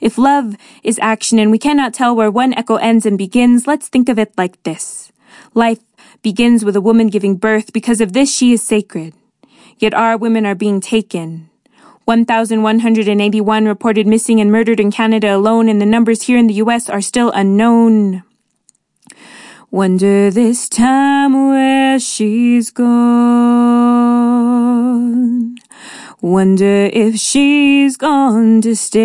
If 0.00 0.18
love 0.18 0.56
is 0.82 0.98
action 1.00 1.38
and 1.38 1.50
we 1.50 1.58
cannot 1.58 1.94
tell 1.94 2.14
where 2.14 2.30
one 2.30 2.54
echo 2.54 2.76
ends 2.76 3.06
and 3.06 3.18
begins, 3.18 3.66
let's 3.66 3.88
think 3.88 4.08
of 4.08 4.18
it 4.18 4.32
like 4.36 4.62
this. 4.62 5.12
Life 5.54 5.80
begins 6.22 6.64
with 6.64 6.76
a 6.76 6.80
woman 6.80 7.08
giving 7.08 7.36
birth. 7.36 7.72
Because 7.72 8.00
of 8.00 8.12
this, 8.12 8.34
she 8.34 8.52
is 8.52 8.62
sacred. 8.62 9.14
Yet 9.78 9.94
our 9.94 10.16
women 10.16 10.46
are 10.46 10.54
being 10.54 10.80
taken. 10.80 11.50
1,181 12.04 13.66
reported 13.66 14.06
missing 14.06 14.40
and 14.40 14.52
murdered 14.52 14.80
in 14.80 14.92
Canada 14.92 15.34
alone, 15.34 15.68
and 15.68 15.80
the 15.80 15.86
numbers 15.86 16.22
here 16.22 16.38
in 16.38 16.46
the 16.46 16.54
US 16.54 16.88
are 16.88 17.00
still 17.00 17.30
unknown. 17.32 18.22
Wonder 19.72 20.30
this 20.30 20.68
time 20.68 21.48
where 21.48 21.98
she's 21.98 22.70
gone. 22.70 22.86
Wonder 26.20 26.88
if 26.92 27.16
she's 27.16 27.96
gone 27.96 28.60
to 28.62 28.76
stay. 28.76 29.02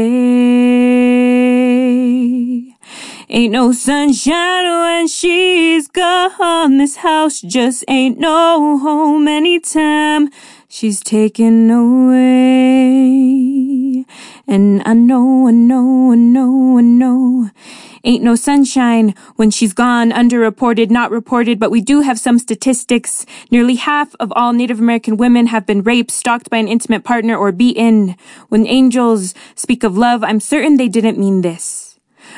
Ain't 3.28 3.54
no 3.54 3.72
sunshine 3.72 4.66
when 4.66 5.08
she's 5.08 5.88
gone. 5.88 6.78
This 6.78 6.98
house 6.98 7.42
just 7.42 7.84
ain't 7.88 8.20
no 8.20 8.78
home 8.78 9.28
anytime 9.28 10.30
she's 10.68 11.00
taken 11.00 11.72
away. 11.72 12.22
And 14.48 14.84
I 14.86 14.94
know, 14.94 15.48
I 15.48 15.52
know, 15.52 16.12
I 16.12 16.16
know, 16.16 16.78
I 16.78 16.82
know. 16.82 17.50
Ain't 18.04 18.24
no 18.24 18.36
sunshine 18.36 19.14
when 19.36 19.52
she's 19.52 19.74
gone, 19.74 20.12
underreported, 20.12 20.90
not 20.90 21.12
reported, 21.12 21.60
but 21.60 21.72
we 21.72 21.82
do 21.82 22.02
have 22.02 22.20
some 22.20 22.40
statistics. 22.40 23.26
Nearly 23.52 23.76
half 23.76 24.16
of 24.20 24.32
all 24.36 24.54
Native 24.54 24.80
American 24.80 25.18
women 25.18 25.48
have 25.48 25.66
been 25.66 25.84
raped, 25.84 26.12
stalked 26.12 26.50
by 26.50 26.58
an 26.58 26.68
intimate 26.68 27.04
partner, 27.04 27.36
or 27.36 27.52
beaten. 27.52 28.16
When 28.50 28.66
angels 28.68 29.34
speak 29.56 29.84
of 29.84 29.98
love, 29.98 30.24
I'm 30.24 30.40
certain 30.40 30.78
they 30.78 30.88
didn't 30.88 31.20
mean 31.20 31.42
this. 31.42 31.81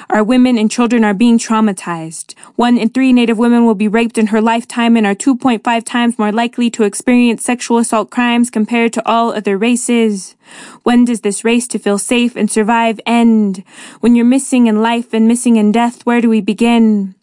Our 0.10 0.24
women 0.24 0.58
and 0.58 0.70
children 0.70 1.04
are 1.04 1.14
being 1.14 1.38
traumatized. 1.38 2.34
One 2.56 2.78
in 2.78 2.90
three 2.90 3.14
Native 3.14 3.38
women 3.38 3.66
will 3.66 3.76
be 3.76 3.88
raped 3.88 4.18
in 4.18 4.28
her 4.28 4.42
lifetime 4.42 4.98
and 4.98 5.06
are 5.06 5.16
2.5 5.16 5.84
times 5.86 6.20
more 6.20 6.32
likely 6.32 6.70
to 6.72 6.84
experience 6.84 7.44
sexual 7.44 7.78
assault 7.78 8.10
crimes 8.10 8.50
compared 8.50 8.94
to 8.94 9.08
all 9.08 9.34
other 9.34 9.58
races. 9.58 10.36
When 10.84 11.06
does 11.06 11.22
this 11.22 11.44
race 11.44 11.68
to 11.70 11.80
feel 11.80 11.98
safe 11.98 12.36
and 12.36 12.52
survive 12.52 13.00
end? 13.06 13.64
When 14.02 14.16
you're 14.16 14.26
missing 14.26 14.68
in 14.68 14.82
life 14.82 15.14
and 15.14 15.28
missing 15.28 15.56
in 15.56 15.72
death, 15.72 16.06
where 16.06 16.22
do 16.22 16.30
we 16.30 16.42
begin? 16.42 17.16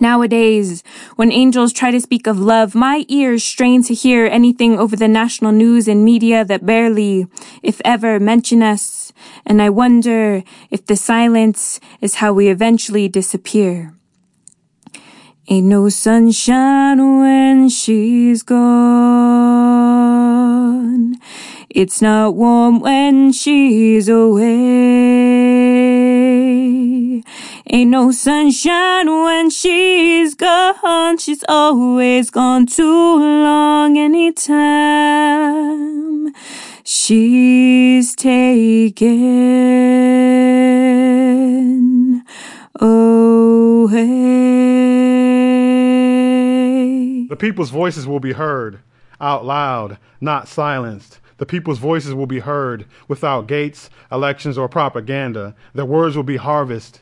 Nowadays, 0.00 0.82
when 1.16 1.32
angels 1.32 1.72
try 1.72 1.90
to 1.90 2.00
speak 2.00 2.26
of 2.26 2.38
love, 2.38 2.74
my 2.74 3.04
ears 3.08 3.44
strain 3.44 3.82
to 3.84 3.94
hear 3.94 4.26
anything 4.26 4.78
over 4.78 4.96
the 4.96 5.08
national 5.08 5.52
news 5.52 5.88
and 5.88 6.04
media 6.04 6.44
that 6.44 6.64
barely, 6.66 7.26
if 7.62 7.80
ever, 7.84 8.18
mention 8.18 8.62
us, 8.62 9.01
and 9.44 9.62
I 9.62 9.70
wonder 9.70 10.42
if 10.70 10.86
the 10.86 10.96
silence 10.96 11.80
is 12.00 12.16
how 12.16 12.32
we 12.32 12.48
eventually 12.48 13.08
disappear. 13.08 13.94
Ain't 15.48 15.66
no 15.66 15.88
sunshine 15.88 17.18
when 17.18 17.68
she's 17.68 18.42
gone. 18.42 18.62
It's 21.68 22.00
not 22.00 22.34
warm 22.34 22.80
when 22.80 23.32
she's 23.32 24.08
away. 24.08 24.42
Ain't 27.66 27.90
no 27.90 28.12
sunshine 28.12 29.08
when 29.08 29.48
she's 29.50 30.34
gone. 30.34 31.18
She's 31.18 31.42
always 31.48 32.30
gone 32.30 32.66
too 32.66 33.16
long 33.18 33.96
anytime. 33.98 34.52
She's 36.84 38.16
taken 38.16 39.12
away. 42.80 44.06
The 47.28 47.36
people's 47.38 47.70
voices 47.70 48.04
will 48.06 48.18
be 48.18 48.32
heard 48.32 48.80
out 49.20 49.44
loud, 49.44 49.98
not 50.20 50.48
silenced. 50.48 51.20
The 51.36 51.46
people's 51.46 51.78
voices 51.78 52.14
will 52.14 52.26
be 52.26 52.40
heard 52.40 52.86
without 53.06 53.46
gates, 53.46 53.88
elections, 54.10 54.58
or 54.58 54.68
propaganda. 54.68 55.54
Their 55.74 55.84
words 55.84 56.16
will 56.16 56.24
be 56.24 56.36
harvest, 56.36 57.00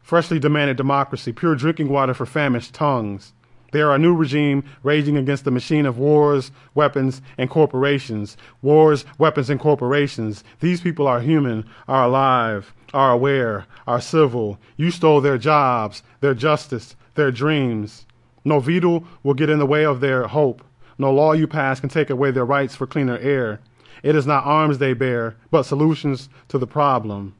freshly 0.00 0.38
demanded 0.38 0.78
democracy, 0.78 1.32
pure 1.32 1.56
drinking 1.56 1.90
water 1.90 2.14
for 2.14 2.24
famished 2.24 2.72
tongues. 2.72 3.34
They 3.72 3.82
are 3.82 3.94
a 3.94 3.98
new 3.98 4.14
regime 4.14 4.64
raging 4.82 5.16
against 5.16 5.44
the 5.44 5.50
machine 5.50 5.86
of 5.86 5.98
wars, 5.98 6.50
weapons, 6.74 7.22
and 7.38 7.48
corporations. 7.48 8.36
Wars, 8.62 9.04
weapons, 9.18 9.50
and 9.50 9.60
corporations. 9.60 10.42
These 10.60 10.80
people 10.80 11.06
are 11.06 11.20
human, 11.20 11.64
are 11.86 12.04
alive, 12.04 12.74
are 12.92 13.12
aware, 13.12 13.66
are 13.86 14.00
civil. 14.00 14.58
You 14.76 14.90
stole 14.90 15.20
their 15.20 15.38
jobs, 15.38 16.02
their 16.20 16.34
justice, 16.34 16.96
their 17.14 17.30
dreams. 17.30 18.06
No 18.44 18.60
veto 18.60 19.04
will 19.22 19.34
get 19.34 19.50
in 19.50 19.58
the 19.58 19.66
way 19.66 19.84
of 19.84 20.00
their 20.00 20.26
hope. 20.26 20.64
No 20.98 21.12
law 21.12 21.32
you 21.32 21.46
pass 21.46 21.80
can 21.80 21.88
take 21.88 22.10
away 22.10 22.30
their 22.30 22.44
rights 22.44 22.74
for 22.74 22.86
cleaner 22.86 23.18
air. 23.18 23.60
It 24.02 24.16
is 24.16 24.26
not 24.26 24.44
arms 24.44 24.78
they 24.78 24.94
bear, 24.94 25.36
but 25.50 25.64
solutions 25.64 26.28
to 26.48 26.58
the 26.58 26.66
problem. 26.66 27.34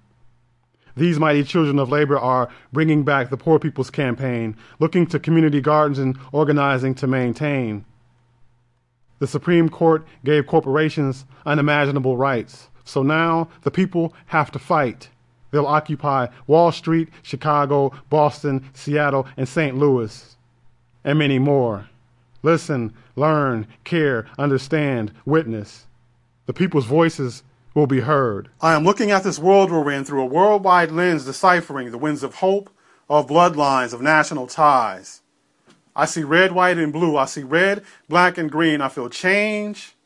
These 0.96 1.18
mighty 1.18 1.44
children 1.44 1.78
of 1.78 1.90
labor 1.90 2.18
are 2.18 2.48
bringing 2.72 3.04
back 3.04 3.30
the 3.30 3.36
Poor 3.36 3.58
People's 3.58 3.90
Campaign, 3.90 4.56
looking 4.78 5.06
to 5.08 5.18
community 5.18 5.60
gardens 5.60 5.98
and 5.98 6.18
organizing 6.32 6.94
to 6.96 7.06
maintain. 7.06 7.84
The 9.18 9.26
Supreme 9.26 9.68
Court 9.68 10.06
gave 10.24 10.46
corporations 10.46 11.24
unimaginable 11.44 12.16
rights. 12.16 12.68
So 12.84 13.02
now 13.02 13.48
the 13.62 13.70
people 13.70 14.14
have 14.26 14.50
to 14.52 14.58
fight. 14.58 15.10
They'll 15.50 15.66
occupy 15.66 16.28
Wall 16.46 16.72
Street, 16.72 17.08
Chicago, 17.22 17.92
Boston, 18.08 18.68
Seattle, 18.72 19.26
and 19.36 19.48
St. 19.48 19.76
Louis, 19.76 20.36
and 21.04 21.18
many 21.18 21.38
more. 21.38 21.88
Listen, 22.42 22.94
learn, 23.16 23.66
care, 23.84 24.26
understand, 24.38 25.12
witness. 25.24 25.86
The 26.46 26.54
people's 26.54 26.86
voices 26.86 27.42
will 27.80 27.86
be 27.86 28.00
heard. 28.00 28.50
I 28.60 28.74
am 28.74 28.84
looking 28.84 29.10
at 29.10 29.24
this 29.24 29.38
world 29.38 29.70
we're 29.70 29.90
in 29.90 30.04
through 30.04 30.20
a 30.20 30.26
worldwide 30.26 30.92
lens 30.92 31.24
deciphering 31.24 31.90
the 31.90 31.96
winds 31.96 32.22
of 32.22 32.36
hope, 32.36 32.68
of 33.08 33.26
bloodlines, 33.26 33.94
of 33.94 34.02
national 34.02 34.46
ties. 34.46 35.22
I 35.96 36.04
see 36.04 36.22
red, 36.22 36.52
white, 36.52 36.76
and 36.76 36.92
blue. 36.92 37.16
I 37.16 37.24
see 37.24 37.42
red, 37.42 37.82
black, 38.06 38.36
and 38.36 38.50
green. 38.50 38.82
I 38.82 38.90
feel 38.90 39.08
change 39.08 39.96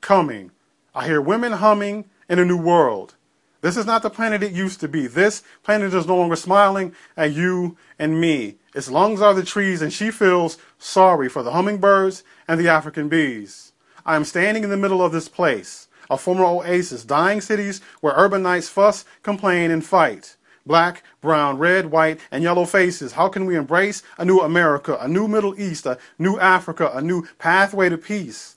coming. 0.00 0.50
I 0.96 1.06
hear 1.06 1.20
women 1.20 1.52
humming 1.52 2.06
in 2.28 2.40
a 2.40 2.44
new 2.44 2.58
world. 2.58 3.14
This 3.60 3.76
is 3.76 3.86
not 3.86 4.02
the 4.02 4.10
planet 4.10 4.42
it 4.42 4.50
used 4.50 4.80
to 4.80 4.88
be. 4.88 5.06
This 5.06 5.44
planet 5.62 5.94
is 5.94 6.08
no 6.08 6.16
longer 6.16 6.34
smiling 6.34 6.92
at 7.16 7.32
you 7.32 7.76
and 8.00 8.20
me. 8.20 8.56
Its 8.74 8.90
lungs 8.90 9.20
are 9.20 9.32
the 9.32 9.44
trees, 9.44 9.80
and 9.80 9.92
she 9.92 10.10
feels 10.10 10.58
sorry 10.76 11.28
for 11.28 11.44
the 11.44 11.52
hummingbirds 11.52 12.24
and 12.48 12.58
the 12.58 12.68
African 12.68 13.08
bees. 13.08 13.72
I 14.04 14.16
am 14.16 14.24
standing 14.24 14.64
in 14.64 14.70
the 14.70 14.76
middle 14.76 15.00
of 15.00 15.12
this 15.12 15.28
place, 15.28 15.81
a 16.12 16.18
former 16.18 16.44
oasis, 16.44 17.04
dying 17.04 17.40
cities 17.40 17.80
where 18.02 18.12
urbanites 18.12 18.68
fuss, 18.68 19.06
complain, 19.22 19.70
and 19.70 19.84
fight. 19.84 20.36
Black, 20.66 21.02
brown, 21.22 21.56
red, 21.56 21.86
white, 21.86 22.20
and 22.30 22.42
yellow 22.42 22.66
faces. 22.66 23.12
How 23.12 23.28
can 23.28 23.46
we 23.46 23.56
embrace 23.56 24.02
a 24.18 24.24
new 24.24 24.40
America, 24.40 24.96
a 25.00 25.08
new 25.08 25.26
Middle 25.26 25.58
East, 25.58 25.86
a 25.86 25.98
new 26.18 26.38
Africa, 26.38 26.90
a 26.92 27.00
new 27.00 27.26
pathway 27.38 27.88
to 27.88 27.96
peace? 27.96 28.56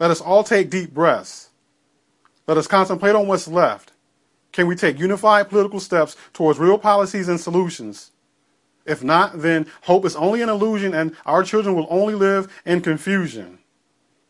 Let 0.00 0.10
us 0.10 0.20
all 0.20 0.42
take 0.42 0.70
deep 0.70 0.94
breaths. 0.94 1.50
Let 2.48 2.56
us 2.56 2.66
contemplate 2.66 3.14
on 3.14 3.28
what's 3.28 3.46
left. 3.46 3.92
Can 4.52 4.66
we 4.66 4.74
take 4.74 4.98
unified 4.98 5.50
political 5.50 5.80
steps 5.80 6.16
towards 6.32 6.58
real 6.58 6.78
policies 6.78 7.28
and 7.28 7.38
solutions? 7.38 8.12
If 8.86 9.04
not, 9.04 9.42
then 9.42 9.66
hope 9.82 10.04
is 10.04 10.16
only 10.16 10.40
an 10.40 10.48
illusion 10.48 10.94
and 10.94 11.14
our 11.26 11.42
children 11.42 11.74
will 11.74 11.86
only 11.90 12.14
live 12.14 12.52
in 12.64 12.80
confusion. 12.80 13.58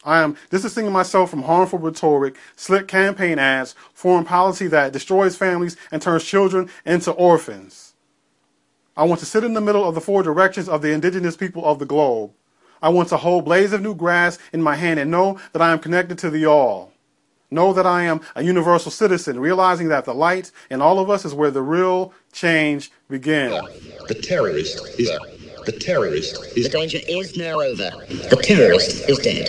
I 0.05 0.21
am 0.21 0.37
distancing 0.51 0.91
myself 0.93 1.31
from 1.31 1.43
harmful 1.43 1.79
rhetoric, 1.79 2.37
slick 2.57 2.89
campaign 2.89 3.39
ads, 3.39 3.75
foreign 3.95 4.25
policy 4.25 4.67
that 4.67 4.93
destroys 4.93 5.37
families 5.37 5.77
and 5.91 6.03
turns 6.03 6.25
children 6.25 6.69
into 6.85 7.11
orphans. 7.13 7.95
I 8.97 9.05
want 9.05 9.21
to 9.21 9.27
sit 9.27 9.45
in 9.45 9.55
the 9.55 9.61
middle 9.61 9.89
of 9.89 9.95
the 9.95 10.01
four 10.01 10.23
directions 10.23 10.69
of 10.69 10.83
the 10.83 10.93
indigenous 10.93 11.37
people 11.37 11.65
of 11.65 11.79
the 11.79 11.87
globe. 11.87 12.33
I 12.83 12.91
want 12.91 13.09
to 13.09 13.17
hold 13.17 13.47
blades 13.47 13.73
of 13.73 13.81
new 13.81 13.95
grass 13.95 14.39
in 14.53 14.63
my 14.63 14.77
hand 14.77 15.01
and 15.01 15.11
know 15.11 15.41
that 15.53 15.63
I 15.63 15.73
am 15.73 15.79
connected 15.79 16.19
to 16.19 16.31
the 16.31 16.45
all. 16.47 16.93
Know 17.51 17.73
that 17.73 17.87
I 17.87 18.03
am 18.03 18.21
a 18.35 18.43
universal 18.43 18.91
citizen, 18.91 19.41
realizing 19.41 19.89
that 19.89 20.05
the 20.05 20.15
light 20.15 20.51
in 20.71 20.83
all 20.83 20.99
of 20.99 21.09
us 21.09 21.25
is 21.25 21.35
where 21.35 21.51
the 21.51 21.63
real 21.63 22.13
change 22.33 22.93
begins. 23.09 23.55
The 24.07 24.15
terrorist 24.15 24.85
is 24.99 25.11
the 25.65 25.73
terrorist 25.73 26.45
is 26.57 26.65
the 26.65 26.69
danger 26.69 26.99
is 27.09 27.37
now 27.39 27.61
over. 27.61 27.91
The 28.09 28.41
terrorist 28.43 29.09
is 29.09 29.19
dead. 29.19 29.49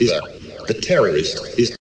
is 0.00 0.10
the 0.66 0.74
terrorist 0.74 1.58
is 1.58 1.76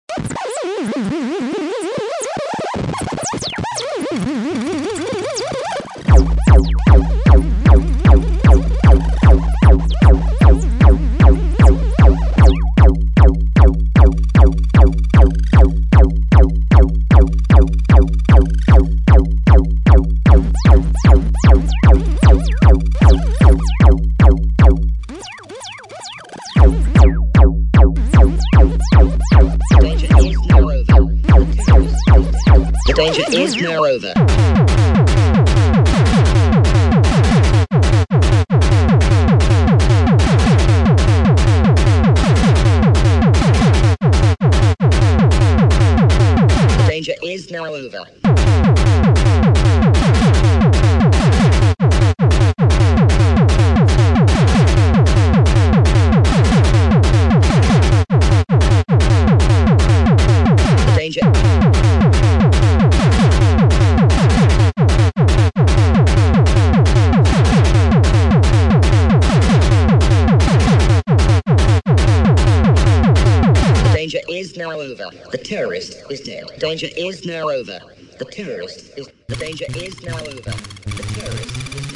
is 77.19 77.27
now 77.27 77.49
over. 77.49 77.81
The 78.19 78.25
terrorist 78.25 78.97
is... 78.97 79.09
The 79.29 79.37
danger 79.37 79.65
is 79.75 80.03
now 80.03 80.19
over. 80.19 80.51
The 80.91 81.03
terrorist 81.15 81.57
is... 81.75 81.89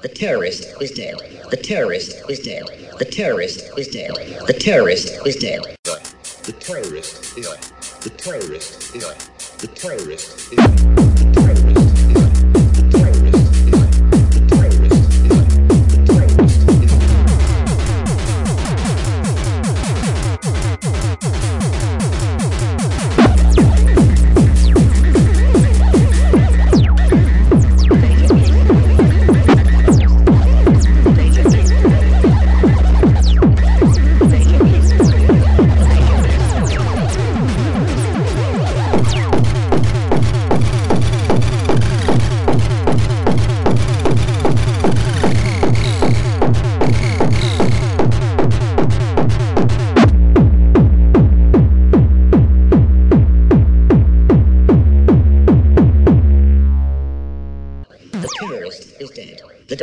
The 0.00 0.08
terrorist 0.14 0.80
is 0.80 0.90
dead. 0.92 1.16
The 1.50 1.56
terrorist 1.56 2.30
is 2.30 2.40
dead. 2.40 2.64
The 2.98 3.04
terrorist 3.04 3.78
is 3.78 3.88
dead. 3.88 4.12
The 4.46 4.52
terrorist 4.52 5.26
is 5.26 5.36
dead. 5.36 5.62
The 5.84 6.52
terrorist 6.58 7.36
is 7.36 7.46
dead. 7.46 7.58
The 8.02 8.10
terrorist 8.10 8.94
is 8.94 9.04
dead. 9.04 9.37
The 9.58 9.66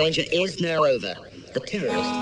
danger 0.05 0.23
is 0.31 0.61
now 0.61 0.85
over. 0.85 1.15
The 1.53 1.59
terrorist. 1.61 2.13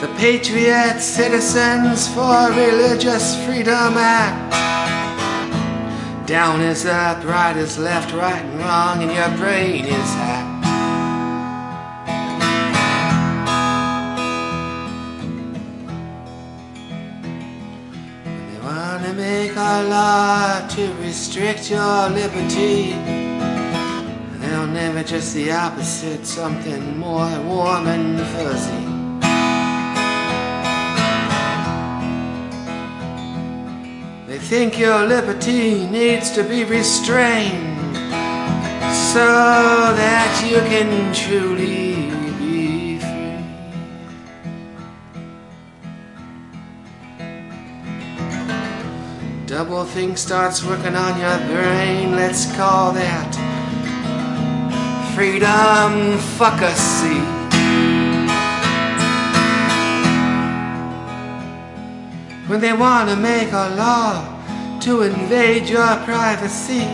The 0.00 0.14
Patriot 0.16 1.00
Citizens 1.00 2.06
for 2.14 2.50
Religious 2.50 3.34
Freedom 3.44 3.94
Act. 3.96 4.52
Down 6.28 6.60
is 6.60 6.86
up, 6.86 7.24
right 7.24 7.56
is 7.56 7.78
left, 7.78 8.12
right 8.14 8.44
and 8.44 8.58
wrong, 8.60 9.02
and 9.02 9.12
your 9.12 9.36
brain 9.36 9.84
is 9.86 10.14
hacked. 10.14 10.54
Make 19.16 19.54
a 19.54 19.84
law 19.88 20.66
to 20.66 20.92
restrict 20.94 21.70
your 21.70 22.08
liberty. 22.10 23.13
It 24.76 25.08
just 25.08 25.34
the 25.34 25.52
opposite, 25.52 26.24
something 26.24 26.98
more 26.98 27.28
warm 27.42 27.86
and 27.86 28.18
fuzzy. 28.32 28.84
They 34.26 34.38
think 34.38 34.78
your 34.78 35.04
liberty 35.04 35.86
needs 35.86 36.30
to 36.32 36.42
be 36.42 36.64
restrained 36.64 37.96
so 39.12 39.26
that 39.94 40.42
you 40.48 40.56
can 40.72 41.12
truly 41.12 42.10
be 42.38 42.98
free. 42.98 43.44
Double 49.46 49.84
think 49.84 50.16
starts 50.16 50.64
working 50.64 50.96
on 50.96 51.20
your 51.20 51.38
brain, 51.54 52.16
let's 52.16 52.46
call 52.56 52.92
that 52.92 53.33
freedom 55.14 56.18
fuckacy. 56.36 57.34
when 62.46 62.60
they 62.60 62.72
want 62.72 63.08
to 63.08 63.16
make 63.16 63.50
a 63.52 63.74
law 63.74 64.78
to 64.80 65.02
invade 65.02 65.66
your 65.66 65.96
privacy. 66.04 66.84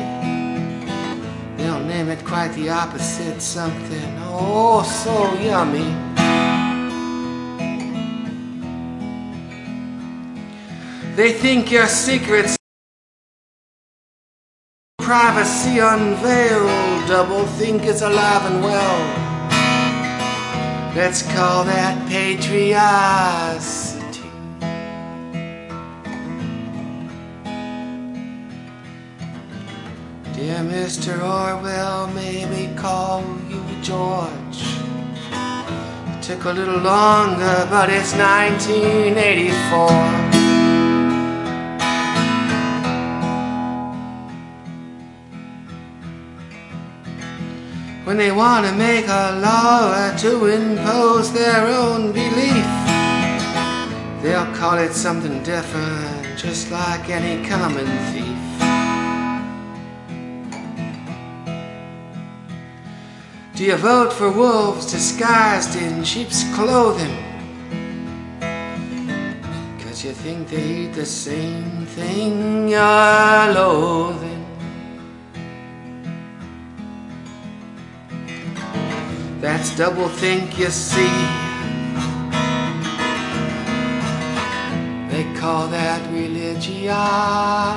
They'll 1.57 1.85
name 1.85 2.09
it 2.09 2.25
quite 2.25 2.53
the 2.53 2.71
opposite, 2.71 3.43
something 3.43 4.17
oh 4.21 4.83
so 4.83 5.35
yummy. 5.43 5.91
They 11.17 11.33
think 11.33 11.71
your 11.71 11.89
secrets 11.89 12.60
privacy 15.11 15.81
unveiled, 15.81 17.09
double 17.09 17.45
think 17.59 17.85
is 17.85 18.01
alive 18.01 18.45
and 18.49 18.63
well. 18.63 19.01
Let's 20.95 21.23
call 21.35 21.65
that 21.65 22.09
patriots. 22.09 23.95
Dear 30.37 30.63
Mr. 30.75 31.19
Orwell, 31.19 32.07
maybe 32.15 32.73
call 32.77 33.25
you 33.49 33.65
George. 33.83 34.63
It 36.15 36.23
took 36.23 36.45
a 36.45 36.53
little 36.53 36.79
longer, 36.79 37.67
but 37.69 37.91
it's 37.91 38.15
1984. 38.15 40.30
When 48.11 48.17
they 48.17 48.33
want 48.33 48.67
to 48.67 48.73
make 48.73 49.07
a 49.07 49.39
law 49.41 50.17
to 50.17 50.47
impose 50.47 51.33
their 51.33 51.65
own 51.69 52.11
belief, 52.11 52.67
they'll 54.21 54.53
call 54.53 54.79
it 54.79 54.95
something 54.95 55.41
different, 55.45 56.37
just 56.37 56.73
like 56.73 57.09
any 57.09 57.49
common 57.49 57.87
thief. 58.11 58.41
Do 63.55 63.63
you 63.65 63.77
vote 63.77 64.13
for 64.13 64.33
wolves 64.33 64.91
disguised 64.91 65.77
in 65.77 66.03
sheep's 66.03 66.43
clothing? 66.57 67.17
Cause 69.85 70.05
you 70.05 70.11
think 70.11 70.49
they 70.49 70.65
eat 70.65 70.95
the 70.95 71.07
same 71.07 71.87
thing 71.87 72.69
you're 72.71 73.55
loathing. 73.55 74.40
That's 79.41 79.75
double 79.77 80.09
think 80.09 80.59
you 80.59 80.71
see. 80.71 81.17
They 85.11 85.25
call 85.39 85.67
that 85.69 86.01
religiosity. 86.13 87.71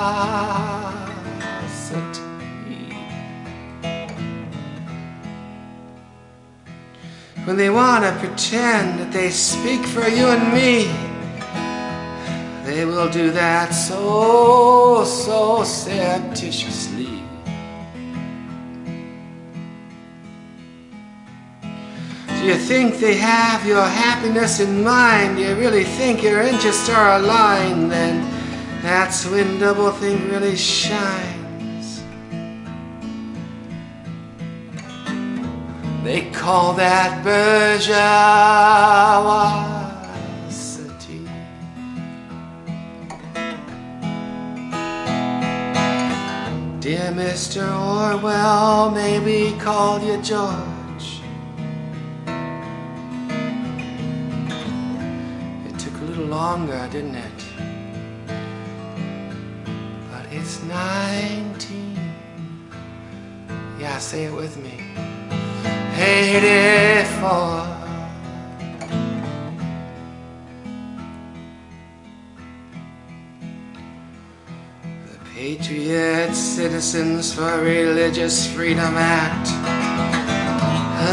when 7.45 7.57
they 7.57 7.70
want 7.70 8.05
to 8.05 8.11
pretend 8.20 8.99
that 8.99 9.11
they 9.11 9.30
speak 9.30 9.86
for 9.86 10.07
you 10.07 10.28
and 10.28 10.53
me. 10.53 10.88
They 12.66 12.86
will 12.86 13.09
do 13.09 13.32
that 13.32 13.72
so, 13.72 15.03
so 15.03 15.64
surreptitiously. 15.64 17.22
You 22.43 22.55
think 22.55 22.99
they 22.99 23.15
have 23.15 23.65
your 23.65 23.85
happiness 23.85 24.59
in 24.59 24.83
mind? 24.83 25.39
You 25.39 25.55
really 25.55 25.85
think 25.85 26.21
your 26.21 26.41
interests 26.41 26.89
are 26.89 27.15
aligned? 27.17 27.89
Then 27.89 28.21
that's 28.81 29.25
when 29.25 29.59
double 29.59 29.91
think 29.91 30.29
really 30.29 30.57
shines. 30.57 32.03
They 36.03 36.29
call 36.31 36.73
that 36.73 37.23
bourgeoisie. 37.23 37.93
Dear 46.81 47.13
Mr. 47.13 47.63
Orwell, 47.63 48.91
maybe 48.91 49.57
call 49.57 50.01
you 50.03 50.21
George. 50.21 50.72
Longer, 56.30 56.88
didn't 56.91 57.15
it? 57.15 57.45
But 60.11 60.26
it's 60.32 60.61
19. 60.63 61.97
Yeah, 63.80 63.97
say 63.97 64.26
it 64.26 64.34
with 64.34 64.57
me. 64.57 64.80
84. 65.95 67.67
The 75.05 75.17
Patriot 75.34 76.34
Citizens 76.34 77.34
for 77.34 77.61
Religious 77.61 78.47
Freedom 78.53 78.95
Act 78.95 79.49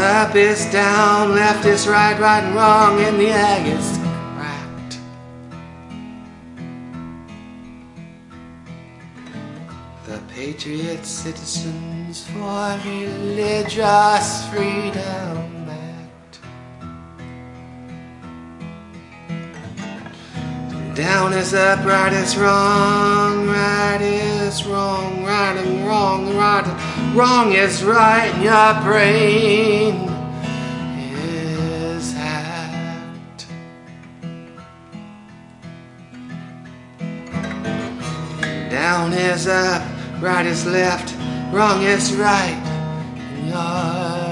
Up 0.01 0.35
is 0.35 0.65
down, 0.71 1.35
left 1.35 1.65
is 1.65 1.87
right, 1.87 2.17
right 2.19 2.43
and 2.43 2.55
wrong, 2.55 2.99
in 3.01 3.17
the 3.17 3.29
egg 3.29 3.67
Patriot 10.51 11.05
Citizens 11.05 12.27
for 12.27 12.77
Religious 12.85 14.49
Freedom 14.49 15.69
Act. 15.69 16.39
Down 20.93 21.31
is 21.31 21.53
up, 21.53 21.85
right 21.85 22.11
is 22.11 22.35
wrong, 22.35 23.47
right 23.47 24.01
is 24.01 24.65
wrong, 24.65 25.23
right 25.23 25.55
and 25.55 25.87
wrong, 25.87 26.35
right 26.35 26.67
and 26.67 27.15
wrong 27.15 27.53
is 27.53 27.81
right, 27.81 28.27
and 28.33 28.43
your 28.43 28.73
brain. 28.83 30.07
Down 38.69 39.13
is 39.13 39.47
up, 39.47 40.00
right 40.21 40.45
is 40.45 40.67
left, 40.67 41.15
wrong 41.51 41.81
is 41.81 42.13
right, 42.15 42.61
and 43.17 43.49
your 43.49 44.30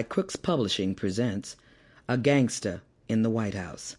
by 0.00 0.04
Crooks 0.04 0.36
Publishing 0.36 0.94
presents 0.94 1.56
A 2.08 2.16
Gangsta 2.16 2.80
in 3.06 3.20
the 3.20 3.28
White 3.28 3.52
House 3.52 3.96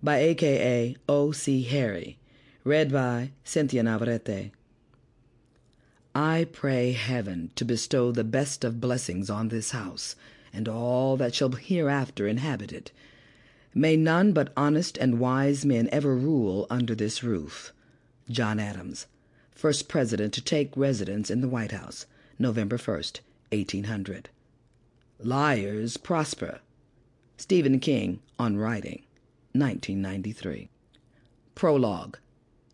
by 0.00 0.18
AKA 0.18 0.94
O.C. 1.08 1.62
Harry, 1.62 2.18
read 2.62 2.92
by 2.92 3.32
Cynthia 3.42 3.82
Navarrete. 3.82 4.52
I 6.14 6.46
pray 6.52 6.92
heaven 6.92 7.50
to 7.56 7.64
bestow 7.64 8.12
the 8.12 8.22
best 8.22 8.62
of 8.62 8.80
blessings 8.80 9.28
on 9.28 9.48
this 9.48 9.72
house 9.72 10.14
and 10.52 10.68
all 10.68 11.16
that 11.16 11.34
shall 11.34 11.50
hereafter 11.50 12.28
inhabit 12.28 12.72
it. 12.72 12.92
May 13.74 13.96
none 13.96 14.32
but 14.32 14.52
honest 14.56 14.96
and 14.98 15.18
wise 15.18 15.64
men 15.64 15.88
ever 15.90 16.14
rule 16.14 16.68
under 16.70 16.94
this 16.94 17.24
roof. 17.24 17.72
John 18.30 18.60
Adams, 18.60 19.08
first 19.50 19.88
president 19.88 20.32
to 20.34 20.42
take 20.42 20.76
residence 20.76 21.28
in 21.28 21.40
the 21.40 21.48
White 21.48 21.72
House, 21.72 22.06
November 22.38 22.78
1st, 22.78 23.18
1800. 23.50 24.28
Liars 25.22 25.98
prosper. 25.98 26.60
Stephen 27.36 27.78
King 27.78 28.20
on 28.38 28.56
Writing, 28.56 29.02
1993. 29.52 30.70
Prologue. 31.54 32.16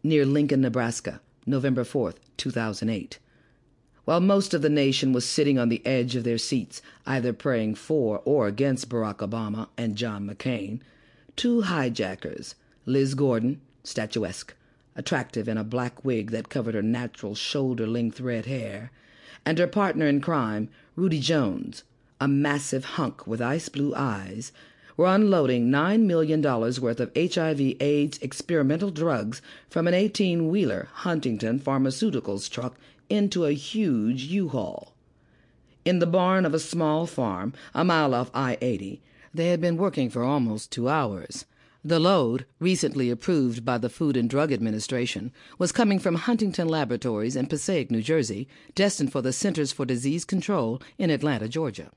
Near 0.04 0.24
Lincoln, 0.24 0.60
Nebraska, 0.60 1.20
November 1.44 1.82
4th, 1.82 2.18
2008. 2.36 3.18
While 4.04 4.20
most 4.20 4.54
of 4.54 4.62
the 4.62 4.68
nation 4.68 5.12
was 5.12 5.26
sitting 5.26 5.58
on 5.58 5.70
the 5.70 5.84
edge 5.84 6.14
of 6.14 6.22
their 6.22 6.38
seats, 6.38 6.80
either 7.04 7.32
praying 7.32 7.74
for 7.74 8.22
or 8.24 8.46
against 8.46 8.88
Barack 8.88 9.16
Obama 9.16 9.66
and 9.76 9.96
John 9.96 10.28
McCain, 10.28 10.78
two 11.34 11.62
hijackers, 11.62 12.54
Liz 12.84 13.14
Gordon, 13.14 13.60
statuesque, 13.82 14.54
attractive 14.94 15.48
in 15.48 15.58
a 15.58 15.64
black 15.64 16.04
wig 16.04 16.30
that 16.30 16.48
covered 16.48 16.76
her 16.76 16.82
natural 16.82 17.34
shoulder 17.34 17.88
length 17.88 18.20
red 18.20 18.46
hair, 18.46 18.92
and 19.44 19.58
her 19.58 19.66
partner 19.66 20.06
in 20.06 20.20
crime, 20.20 20.68
Rudy 20.94 21.18
Jones, 21.18 21.82
a 22.20 22.26
massive 22.28 22.84
hunk 22.84 23.26
with 23.26 23.42
ice 23.42 23.68
blue 23.68 23.94
eyes, 23.94 24.52
were 24.96 25.06
unloading 25.06 25.68
$9 25.68 26.00
million 26.02 26.40
worth 26.40 27.00
of 27.00 27.12
HIV 27.14 27.60
AIDS 27.80 28.18
experimental 28.22 28.90
drugs 28.90 29.42
from 29.68 29.86
an 29.86 29.94
18 29.94 30.48
wheeler 30.48 30.88
Huntington 30.92 31.60
Pharmaceuticals 31.60 32.50
truck 32.50 32.76
into 33.10 33.44
a 33.44 33.52
huge 33.52 34.24
U-Haul. 34.24 34.94
In 35.84 35.98
the 35.98 36.06
barn 36.06 36.46
of 36.46 36.54
a 36.54 36.58
small 36.58 37.06
farm 37.06 37.52
a 37.74 37.84
mile 37.84 38.14
off 38.14 38.30
I 38.32 38.56
80, 38.60 39.02
they 39.34 39.48
had 39.48 39.60
been 39.60 39.76
working 39.76 40.08
for 40.08 40.24
almost 40.24 40.72
two 40.72 40.88
hours. 40.88 41.44
The 41.84 42.00
load, 42.00 42.46
recently 42.58 43.10
approved 43.10 43.64
by 43.64 43.78
the 43.78 43.88
Food 43.88 44.16
and 44.16 44.28
Drug 44.28 44.50
Administration, 44.50 45.30
was 45.58 45.70
coming 45.70 46.00
from 46.00 46.16
Huntington 46.16 46.68
Laboratories 46.68 47.36
in 47.36 47.46
Passaic, 47.46 47.90
New 47.90 48.02
Jersey, 48.02 48.48
destined 48.74 49.12
for 49.12 49.22
the 49.22 49.32
Centers 49.32 49.70
for 49.70 49.84
Disease 49.84 50.24
Control 50.24 50.82
in 50.98 51.10
Atlanta, 51.10 51.48
Georgia. 51.48 51.92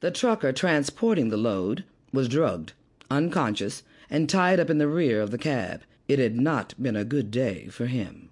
The 0.00 0.12
trucker 0.12 0.52
transporting 0.52 1.28
the 1.28 1.36
load 1.36 1.82
was 2.12 2.28
drugged, 2.28 2.72
unconscious, 3.10 3.82
and 4.08 4.28
tied 4.28 4.60
up 4.60 4.70
in 4.70 4.78
the 4.78 4.86
rear 4.86 5.20
of 5.20 5.32
the 5.32 5.38
cab. 5.38 5.82
It 6.06 6.20
had 6.20 6.40
not 6.40 6.72
been 6.80 6.94
a 6.94 7.04
good 7.04 7.32
day 7.32 7.66
for 7.66 7.86
him. 7.86 8.28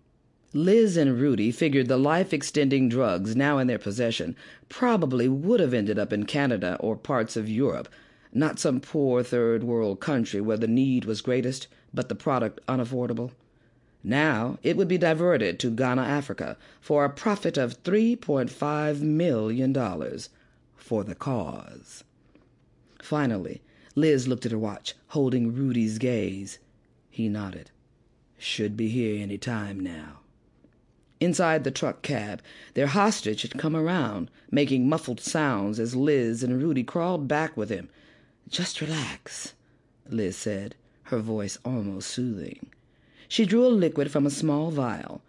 Liz 0.52 0.96
and 0.96 1.20
Rudy 1.20 1.50
figured 1.50 1.88
the 1.88 1.96
life 1.96 2.32
extending 2.32 2.88
drugs 2.88 3.34
now 3.34 3.58
in 3.58 3.66
their 3.66 3.80
possession 3.80 4.36
probably 4.68 5.28
would 5.28 5.58
have 5.58 5.74
ended 5.74 5.98
up 5.98 6.12
in 6.12 6.24
Canada 6.24 6.76
or 6.78 6.96
parts 6.96 7.36
of 7.36 7.48
Europe, 7.48 7.88
not 8.32 8.60
some 8.60 8.80
poor 8.80 9.24
third 9.24 9.64
world 9.64 9.98
country 9.98 10.40
where 10.40 10.56
the 10.56 10.68
need 10.68 11.04
was 11.04 11.20
greatest, 11.20 11.66
but 11.92 12.08
the 12.08 12.14
product 12.14 12.60
unaffordable. 12.68 13.32
Now 14.04 14.58
it 14.62 14.76
would 14.76 14.86
be 14.86 14.98
diverted 14.98 15.58
to 15.58 15.70
Ghana, 15.70 16.02
Africa, 16.02 16.56
for 16.80 17.04
a 17.04 17.10
profit 17.10 17.58
of 17.58 17.82
$3.5 17.82 19.00
million 19.00 19.72
for 20.86 21.02
the 21.02 21.16
cause. 21.16 22.04
Finally, 23.02 23.60
Liz 23.96 24.28
looked 24.28 24.46
at 24.46 24.52
her 24.52 24.58
watch, 24.58 24.94
holding 25.08 25.52
Rudy's 25.52 25.98
gaze. 25.98 26.60
He 27.10 27.28
nodded. 27.28 27.72
Should 28.38 28.76
be 28.76 28.88
here 28.88 29.20
any 29.20 29.36
time 29.36 29.80
now. 29.80 30.20
Inside 31.18 31.64
the 31.64 31.72
truck 31.72 32.02
cab, 32.02 32.40
their 32.74 32.86
hostage 32.86 33.42
had 33.42 33.58
come 33.58 33.74
around, 33.74 34.30
making 34.48 34.88
muffled 34.88 35.18
sounds 35.18 35.80
as 35.80 35.96
Liz 35.96 36.44
and 36.44 36.62
Rudy 36.62 36.84
crawled 36.84 37.26
back 37.26 37.56
with 37.56 37.68
him. 37.68 37.88
Just 38.48 38.80
relax, 38.80 39.54
Liz 40.08 40.36
said, 40.36 40.76
her 41.04 41.18
voice 41.18 41.58
almost 41.64 42.10
soothing. 42.10 42.70
She 43.26 43.44
drew 43.44 43.66
a 43.66 43.68
liquid 43.68 44.12
from 44.12 44.24
a 44.24 44.30
small 44.30 44.70
vial, 44.70 45.22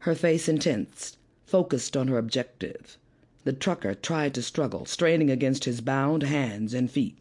her 0.00 0.16
face 0.16 0.48
intense, 0.48 1.18
focused 1.46 1.96
on 1.96 2.08
her 2.08 2.18
objective. 2.18 2.98
The 3.44 3.52
trucker 3.52 3.94
tried 3.94 4.34
to 4.34 4.42
struggle, 4.42 4.86
straining 4.86 5.30
against 5.30 5.66
his 5.66 5.82
bound 5.82 6.22
hands 6.22 6.72
and 6.72 6.90
feet. 6.90 7.18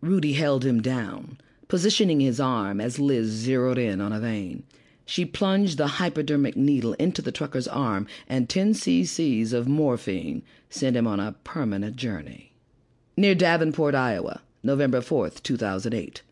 Rudy 0.00 0.32
held 0.32 0.64
him 0.64 0.80
down, 0.80 1.38
positioning 1.68 2.20
his 2.20 2.40
arm 2.40 2.80
as 2.80 2.98
Liz 2.98 3.28
zeroed 3.28 3.76
in 3.76 4.00
on 4.00 4.12
a 4.12 4.18
vein. 4.18 4.62
She 5.04 5.24
plunged 5.24 5.76
the 5.76 5.86
hypodermic 5.86 6.56
needle 6.56 6.94
into 6.94 7.20
the 7.20 7.30
trucker's 7.30 7.68
arm, 7.68 8.06
and 8.28 8.48
10 8.48 8.72
cc's 8.72 9.52
of 9.52 9.68
morphine 9.68 10.42
sent 10.70 10.96
him 10.96 11.06
on 11.06 11.20
a 11.20 11.36
permanent 11.44 11.96
journey. 11.96 12.52
Near 13.16 13.34
Davenport, 13.34 13.94
Iowa, 13.94 14.40
November 14.62 15.00
4th, 15.00 15.42
2008. 15.42 16.22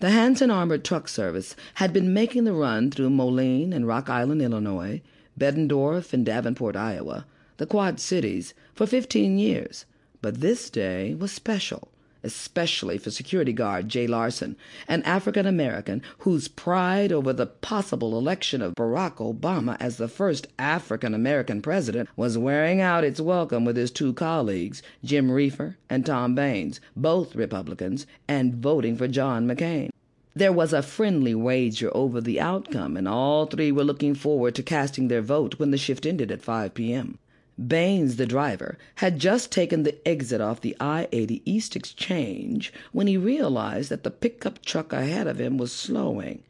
The 0.00 0.10
Hanson 0.10 0.50
Armored 0.50 0.84
Truck 0.84 1.08
Service 1.08 1.56
had 1.74 1.92
been 1.92 2.12
making 2.12 2.44
the 2.44 2.52
run 2.52 2.90
through 2.90 3.10
Moline 3.10 3.72
and 3.72 3.86
Rock 3.86 4.10
Island, 4.10 4.42
Illinois, 4.42 5.00
Bettendorf 5.38 6.12
and 6.12 6.26
Davenport, 6.26 6.76
Iowa, 6.76 7.24
the 7.58 7.66
Quad 7.66 7.98
Cities, 7.98 8.52
for 8.74 8.86
15 8.86 9.38
years, 9.38 9.86
but 10.20 10.40
this 10.40 10.68
day 10.68 11.14
was 11.14 11.32
special, 11.32 11.88
especially 12.22 12.98
for 12.98 13.10
security 13.10 13.52
guard 13.52 13.88
Jay 13.88 14.06
Larson, 14.06 14.56
an 14.88 15.02
African 15.04 15.46
American 15.46 16.02
whose 16.18 16.48
pride 16.48 17.12
over 17.12 17.32
the 17.32 17.46
possible 17.46 18.18
election 18.18 18.60
of 18.60 18.74
Barack 18.74 19.16
Obama 19.16 19.76
as 19.80 19.96
the 19.96 20.08
first 20.08 20.48
African 20.58 21.14
American 21.14 21.62
president 21.62 22.08
was 22.16 22.36
wearing 22.36 22.80
out 22.80 23.04
its 23.04 23.20
welcome 23.20 23.64
with 23.64 23.76
his 23.76 23.90
two 23.90 24.12
colleagues, 24.12 24.82
Jim 25.04 25.30
Reefer 25.30 25.78
and 25.88 26.04
Tom 26.04 26.34
Baines, 26.34 26.80
both 26.96 27.36
Republicans, 27.36 28.06
and 28.28 28.56
voting 28.56 28.96
for 28.96 29.08
John 29.08 29.46
McCain. 29.46 29.90
There 30.34 30.52
was 30.52 30.74
a 30.74 30.82
friendly 30.82 31.34
wager 31.34 31.90
over 31.96 32.20
the 32.20 32.40
outcome, 32.40 32.98
and 32.98 33.08
all 33.08 33.46
three 33.46 33.72
were 33.72 33.84
looking 33.84 34.14
forward 34.14 34.54
to 34.56 34.62
casting 34.62 35.08
their 35.08 35.22
vote 35.22 35.58
when 35.58 35.70
the 35.70 35.78
shift 35.78 36.04
ended 36.04 36.30
at 36.30 36.42
5 36.42 36.74
p.m. 36.74 37.18
Baines, 37.58 38.16
the 38.16 38.26
driver, 38.26 38.76
had 38.96 39.18
just 39.18 39.50
taken 39.50 39.82
the 39.82 39.96
exit 40.06 40.40
off 40.42 40.60
the 40.60 40.76
I 40.78 41.08
80 41.10 41.40
East 41.50 41.74
Exchange 41.74 42.72
when 42.92 43.06
he 43.06 43.16
realized 43.16 43.88
that 43.88 44.02
the 44.02 44.10
pickup 44.10 44.62
truck 44.62 44.92
ahead 44.92 45.26
of 45.26 45.40
him 45.40 45.56
was 45.56 45.72
slowing, 45.72 46.42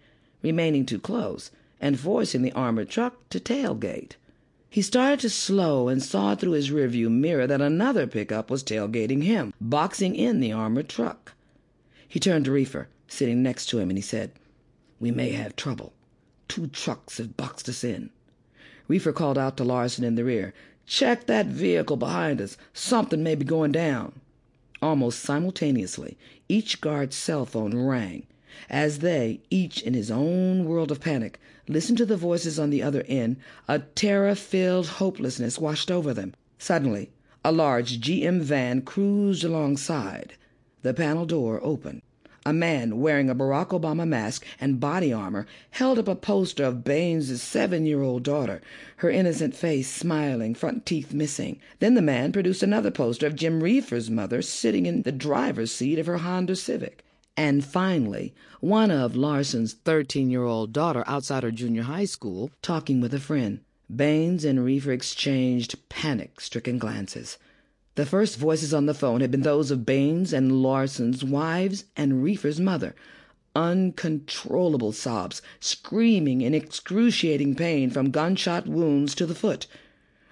remaining 0.42 0.84
too 0.84 0.98
close, 0.98 1.52
and 1.80 2.00
forcing 2.00 2.42
the 2.42 2.52
armored 2.52 2.88
truck 2.88 3.28
to 3.30 3.38
tailgate. 3.38 4.16
He 4.68 4.82
started 4.82 5.20
to 5.20 5.30
slow 5.30 5.86
and 5.88 6.02
saw 6.02 6.34
through 6.34 6.52
his 6.52 6.70
rearview 6.70 7.08
mirror 7.08 7.46
that 7.46 7.60
another 7.60 8.08
pickup 8.08 8.50
was 8.50 8.64
tailgating 8.64 9.22
him, 9.22 9.54
boxing 9.60 10.16
in 10.16 10.40
the 10.40 10.52
armored 10.52 10.88
truck. 10.88 11.34
He 12.08 12.18
turned 12.18 12.46
to 12.46 12.52
Reefer, 12.52 12.88
sitting 13.06 13.42
next 13.42 13.66
to 13.66 13.78
him, 13.78 13.90
and 13.90 13.98
he 13.98 14.02
said, 14.02 14.32
We 14.98 15.12
may 15.12 15.30
have 15.30 15.54
trouble. 15.54 15.92
Two 16.48 16.66
trucks 16.66 17.18
have 17.18 17.36
boxed 17.36 17.68
us 17.68 17.84
in. 17.84 18.10
Reefer 18.88 19.12
called 19.12 19.38
out 19.38 19.56
to 19.56 19.64
Larson 19.64 20.04
in 20.04 20.16
the 20.16 20.24
rear, 20.24 20.52
Check 20.86 21.26
that 21.26 21.46
vehicle 21.46 21.96
behind 21.96 22.40
us. 22.40 22.56
Something 22.72 23.22
may 23.22 23.34
be 23.34 23.44
going 23.44 23.72
down. 23.72 24.20
Almost 24.80 25.20
simultaneously, 25.20 26.16
each 26.48 26.80
guard's 26.80 27.16
cell 27.16 27.44
phone 27.44 27.76
rang. 27.76 28.26
As 28.70 29.00
they, 29.00 29.40
each 29.50 29.82
in 29.82 29.94
his 29.94 30.10
own 30.10 30.64
world 30.64 30.90
of 30.90 31.00
panic, 31.00 31.40
listened 31.68 31.98
to 31.98 32.06
the 32.06 32.16
voices 32.16 32.58
on 32.58 32.70
the 32.70 32.82
other 32.82 33.04
end, 33.08 33.36
a 33.66 33.80
terror 33.80 34.34
filled 34.34 34.86
hopelessness 34.86 35.58
washed 35.58 35.90
over 35.90 36.14
them. 36.14 36.34
Suddenly, 36.58 37.10
a 37.44 37.52
large 37.52 38.00
GM 38.00 38.40
van 38.40 38.82
cruised 38.82 39.44
alongside. 39.44 40.34
The 40.82 40.94
panel 40.94 41.26
door 41.26 41.60
opened. 41.62 42.02
A 42.46 42.52
man 42.52 43.00
wearing 43.00 43.28
a 43.28 43.34
Barack 43.34 43.70
Obama 43.70 44.06
mask 44.06 44.46
and 44.60 44.78
body 44.78 45.12
armor 45.12 45.48
held 45.70 45.98
up 45.98 46.06
a 46.06 46.14
poster 46.14 46.62
of 46.62 46.84
Baines's 46.84 47.42
seven 47.42 47.86
year 47.86 48.02
old 48.02 48.22
daughter, 48.22 48.62
her 48.98 49.10
innocent 49.10 49.56
face 49.56 49.90
smiling, 49.90 50.54
front 50.54 50.86
teeth 50.86 51.12
missing. 51.12 51.58
Then 51.80 51.94
the 51.94 52.02
man 52.02 52.30
produced 52.30 52.62
another 52.62 52.92
poster 52.92 53.26
of 53.26 53.34
Jim 53.34 53.64
Reefer's 53.64 54.12
mother 54.12 54.42
sitting 54.42 54.86
in 54.86 55.02
the 55.02 55.10
driver's 55.10 55.72
seat 55.72 55.98
of 55.98 56.06
her 56.06 56.18
Honda 56.18 56.54
Civic. 56.54 57.04
And 57.36 57.64
finally, 57.64 58.32
one 58.60 58.92
of 58.92 59.16
Larson's 59.16 59.72
13 59.72 60.30
year 60.30 60.44
old 60.44 60.72
daughter 60.72 61.02
outside 61.08 61.42
her 61.42 61.50
junior 61.50 61.82
high 61.82 62.04
school 62.04 62.52
talking 62.62 63.00
with 63.00 63.12
a 63.12 63.18
friend. 63.18 63.58
Baines 63.92 64.44
and 64.44 64.64
Reefer 64.64 64.92
exchanged 64.92 65.88
panic 65.88 66.40
stricken 66.40 66.78
glances. 66.78 67.38
The 67.96 68.04
first 68.04 68.36
voices 68.36 68.74
on 68.74 68.84
the 68.84 68.92
phone 68.92 69.22
had 69.22 69.30
been 69.30 69.40
those 69.40 69.70
of 69.70 69.86
Baines 69.86 70.34
and 70.34 70.62
Larson's 70.62 71.24
wives 71.24 71.86
and 71.96 72.22
Reefer's 72.22 72.60
mother. 72.60 72.94
Uncontrollable 73.54 74.92
sobs, 74.92 75.40
screaming 75.60 76.42
in 76.42 76.52
excruciating 76.52 77.54
pain 77.54 77.88
from 77.88 78.10
gunshot 78.10 78.66
wounds 78.66 79.14
to 79.14 79.24
the 79.24 79.34
foot. 79.34 79.66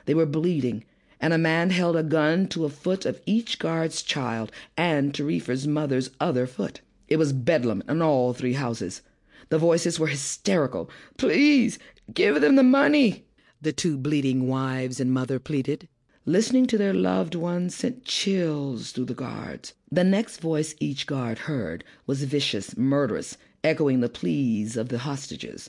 They 0.05 0.13
were 0.13 0.27
bleeding, 0.27 0.85
and 1.19 1.33
a 1.33 1.39
man 1.39 1.71
held 1.71 1.97
a 1.97 2.03
gun 2.03 2.49
to 2.49 2.67
a 2.67 2.69
foot 2.69 3.07
of 3.07 3.23
each 3.25 3.59
guard's 3.59 4.03
child 4.03 4.53
and 4.77 5.15
to 5.15 5.25
Reefer's 5.25 5.67
mother's 5.67 6.11
other 6.21 6.47
foot. 6.47 6.83
It 7.09 7.17
was 7.17 7.33
bedlam 7.33 7.83
in 7.89 8.03
all 8.03 8.35
three 8.35 8.53
houses. 8.53 9.01
The 9.49 9.57
voices 9.57 9.99
were 9.99 10.09
hysterical. 10.09 10.91
Please, 11.17 11.79
give 12.13 12.43
them 12.43 12.57
the 12.57 12.63
money, 12.63 13.25
the 13.59 13.73
two 13.73 13.97
bleeding 13.97 14.49
wives 14.49 15.01
and 15.01 15.11
mother 15.11 15.39
pleaded. 15.39 15.89
Listening 16.27 16.67
to 16.67 16.79
their 16.79 16.95
loved 16.95 17.35
ones 17.35 17.75
sent 17.75 18.07
chills 18.07 18.93
through 18.93 19.05
the 19.05 19.15
guards. 19.15 19.75
The 19.93 20.05
next 20.05 20.41
voice 20.41 20.75
each 20.81 21.07
guard 21.07 21.41
heard 21.41 21.85
was 22.07 22.25
vicious, 22.25 22.79
murderous, 22.79 23.37
echoing 23.63 24.01
the 24.01 24.09
pleas 24.09 24.79
of 24.79 24.89
the 24.89 25.01
hostages. 25.01 25.69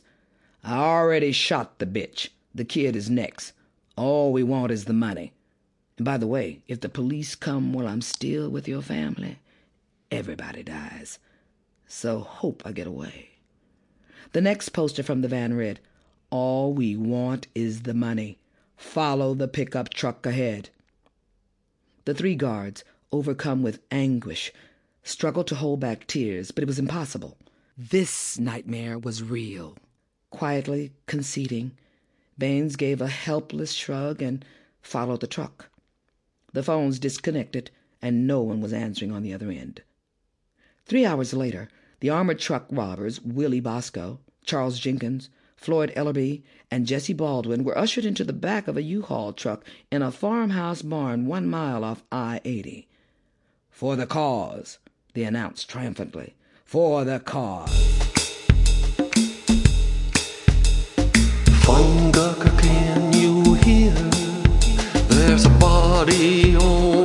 I 0.63 0.77
already 0.77 1.33
shot 1.33 1.79
the 1.79 1.85
bitch. 1.85 2.29
The 2.53 2.63
kid 2.63 2.95
is 2.95 3.09
next. 3.09 3.51
All 3.97 4.31
we 4.31 4.43
want 4.43 4.71
is 4.71 4.85
the 4.85 4.93
money. 4.93 5.33
And 5.97 6.05
by 6.05 6.15
the 6.15 6.27
way, 6.27 6.61
if 6.69 6.79
the 6.79 6.87
police 6.87 7.35
come 7.35 7.73
while 7.73 7.87
I'm 7.87 8.01
still 8.01 8.49
with 8.49 8.65
your 8.65 8.81
family, 8.81 9.39
everybody 10.09 10.63
dies. 10.63 11.19
So 11.85 12.19
hope 12.19 12.63
I 12.65 12.71
get 12.71 12.87
away. 12.87 13.31
The 14.31 14.41
next 14.41 14.69
poster 14.69 15.03
from 15.03 15.19
the 15.19 15.27
van 15.27 15.53
read, 15.53 15.81
All 16.29 16.73
we 16.73 16.95
want 16.95 17.47
is 17.53 17.81
the 17.81 17.93
money. 17.93 18.39
Follow 18.77 19.33
the 19.33 19.47
pickup 19.47 19.89
truck 19.89 20.25
ahead. 20.25 20.69
The 22.05 22.13
three 22.13 22.35
guards, 22.35 22.83
overcome 23.11 23.63
with 23.63 23.81
anguish, 23.91 24.51
struggled 25.03 25.47
to 25.47 25.55
hold 25.55 25.79
back 25.79 26.07
tears, 26.07 26.51
but 26.51 26.63
it 26.63 26.67
was 26.67 26.79
impossible. 26.79 27.37
This 27.77 28.39
nightmare 28.39 28.97
was 28.97 29.23
real. 29.23 29.77
Quietly 30.29 30.93
conceding, 31.07 31.71
Baines 32.37 32.75
gave 32.75 33.01
a 33.01 33.07
helpless 33.07 33.71
shrug 33.71 34.21
and 34.21 34.43
followed 34.81 35.21
the 35.21 35.27
truck. 35.27 35.69
The 36.53 36.63
phones 36.63 36.99
disconnected, 36.99 37.71
and 38.01 38.27
no 38.27 38.41
one 38.41 38.61
was 38.61 38.73
answering 38.73 39.11
on 39.11 39.23
the 39.23 39.33
other 39.33 39.49
end. 39.49 39.81
Three 40.85 41.05
hours 41.05 41.33
later, 41.33 41.69
the 42.01 42.09
armored 42.09 42.39
truck 42.39 42.67
robbers, 42.69 43.21
Willie 43.21 43.59
Bosco, 43.59 44.19
Charles 44.45 44.79
Jenkins, 44.79 45.29
Floyd 45.55 45.91
Ellerby, 45.95 46.43
and 46.69 46.85
Jesse 46.85 47.13
Baldwin, 47.13 47.63
were 47.63 47.77
ushered 47.77 48.05
into 48.05 48.23
the 48.23 48.33
back 48.33 48.67
of 48.67 48.77
a 48.77 48.81
U-Haul 48.81 49.33
truck 49.33 49.63
in 49.91 50.01
a 50.01 50.11
farmhouse 50.11 50.81
barn 50.81 51.25
one 51.25 51.47
mile 51.47 51.83
off 51.83 52.03
I-80. 52.11 52.85
For 53.69 53.95
the 53.95 54.05
cause, 54.05 54.79
they 55.13 55.23
announced 55.23 55.69
triumphantly. 55.69 56.35
For 56.63 57.03
the 57.03 57.19
cause. 57.19 57.69
Fungucker, 61.65 62.59
can 62.61 63.13
you 63.13 63.55
hear? 63.55 63.93
There's 65.09 65.45
a 65.45 65.49
body 65.49 66.55
over 66.55 67.04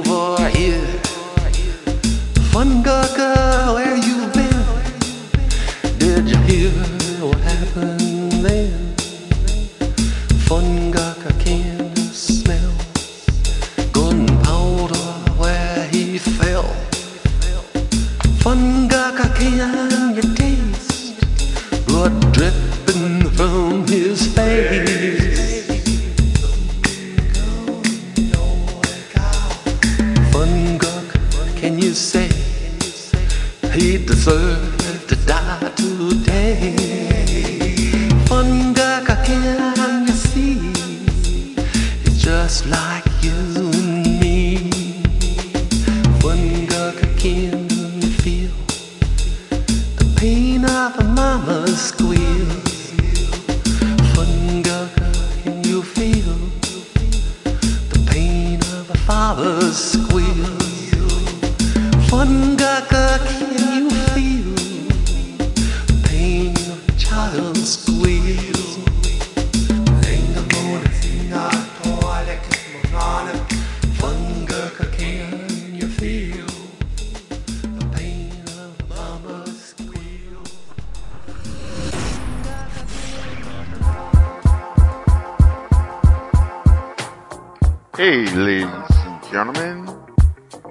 Hey, 88.00 88.24
ladies 88.34 88.64
and 89.04 89.22
gentlemen, 89.30 89.86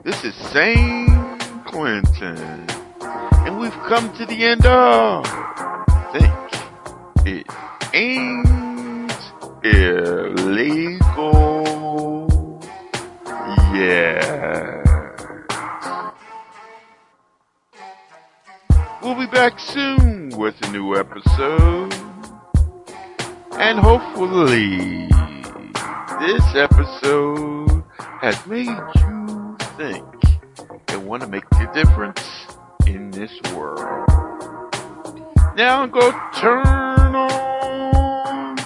this 0.04 0.24
is 0.24 0.34
St. 0.34 1.40
Clinton, 1.64 2.66
and 3.00 3.60
we've 3.60 3.72
come 3.88 4.12
to 4.18 4.26
the 4.26 4.46
end 4.46 4.66
of 4.66 5.28
Think 6.12 6.34
It 7.28 7.46
Ain't 7.94 9.14
Illegal. 9.64 11.00
Yeah. 13.76 14.82
We'll 19.04 19.14
be 19.14 19.28
back 19.28 19.60
soon 19.60 20.30
with 20.30 20.60
a 20.64 20.72
new 20.72 20.96
episode, 20.96 21.94
and 23.52 23.78
hopefully, 23.78 25.10
this 26.20 26.44
episode 26.54 27.82
has 27.98 28.46
made 28.46 28.68
you 28.68 29.58
think 29.78 30.04
and 30.90 31.08
want 31.08 31.24
to 31.24 31.30
make 31.30 31.46
a 31.54 31.72
difference 31.74 32.22
in 32.86 33.10
this 33.12 33.32
world. 33.54 34.06
Now 35.56 35.86
go 35.86 36.12
turn 36.36 37.16
on 37.16 38.58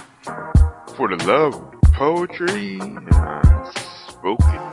for 0.95 1.16
the 1.16 1.24
love 1.28 1.54
of 1.54 1.82
poetry 1.93 2.80
and 2.80 3.08
spoken. 4.08 4.73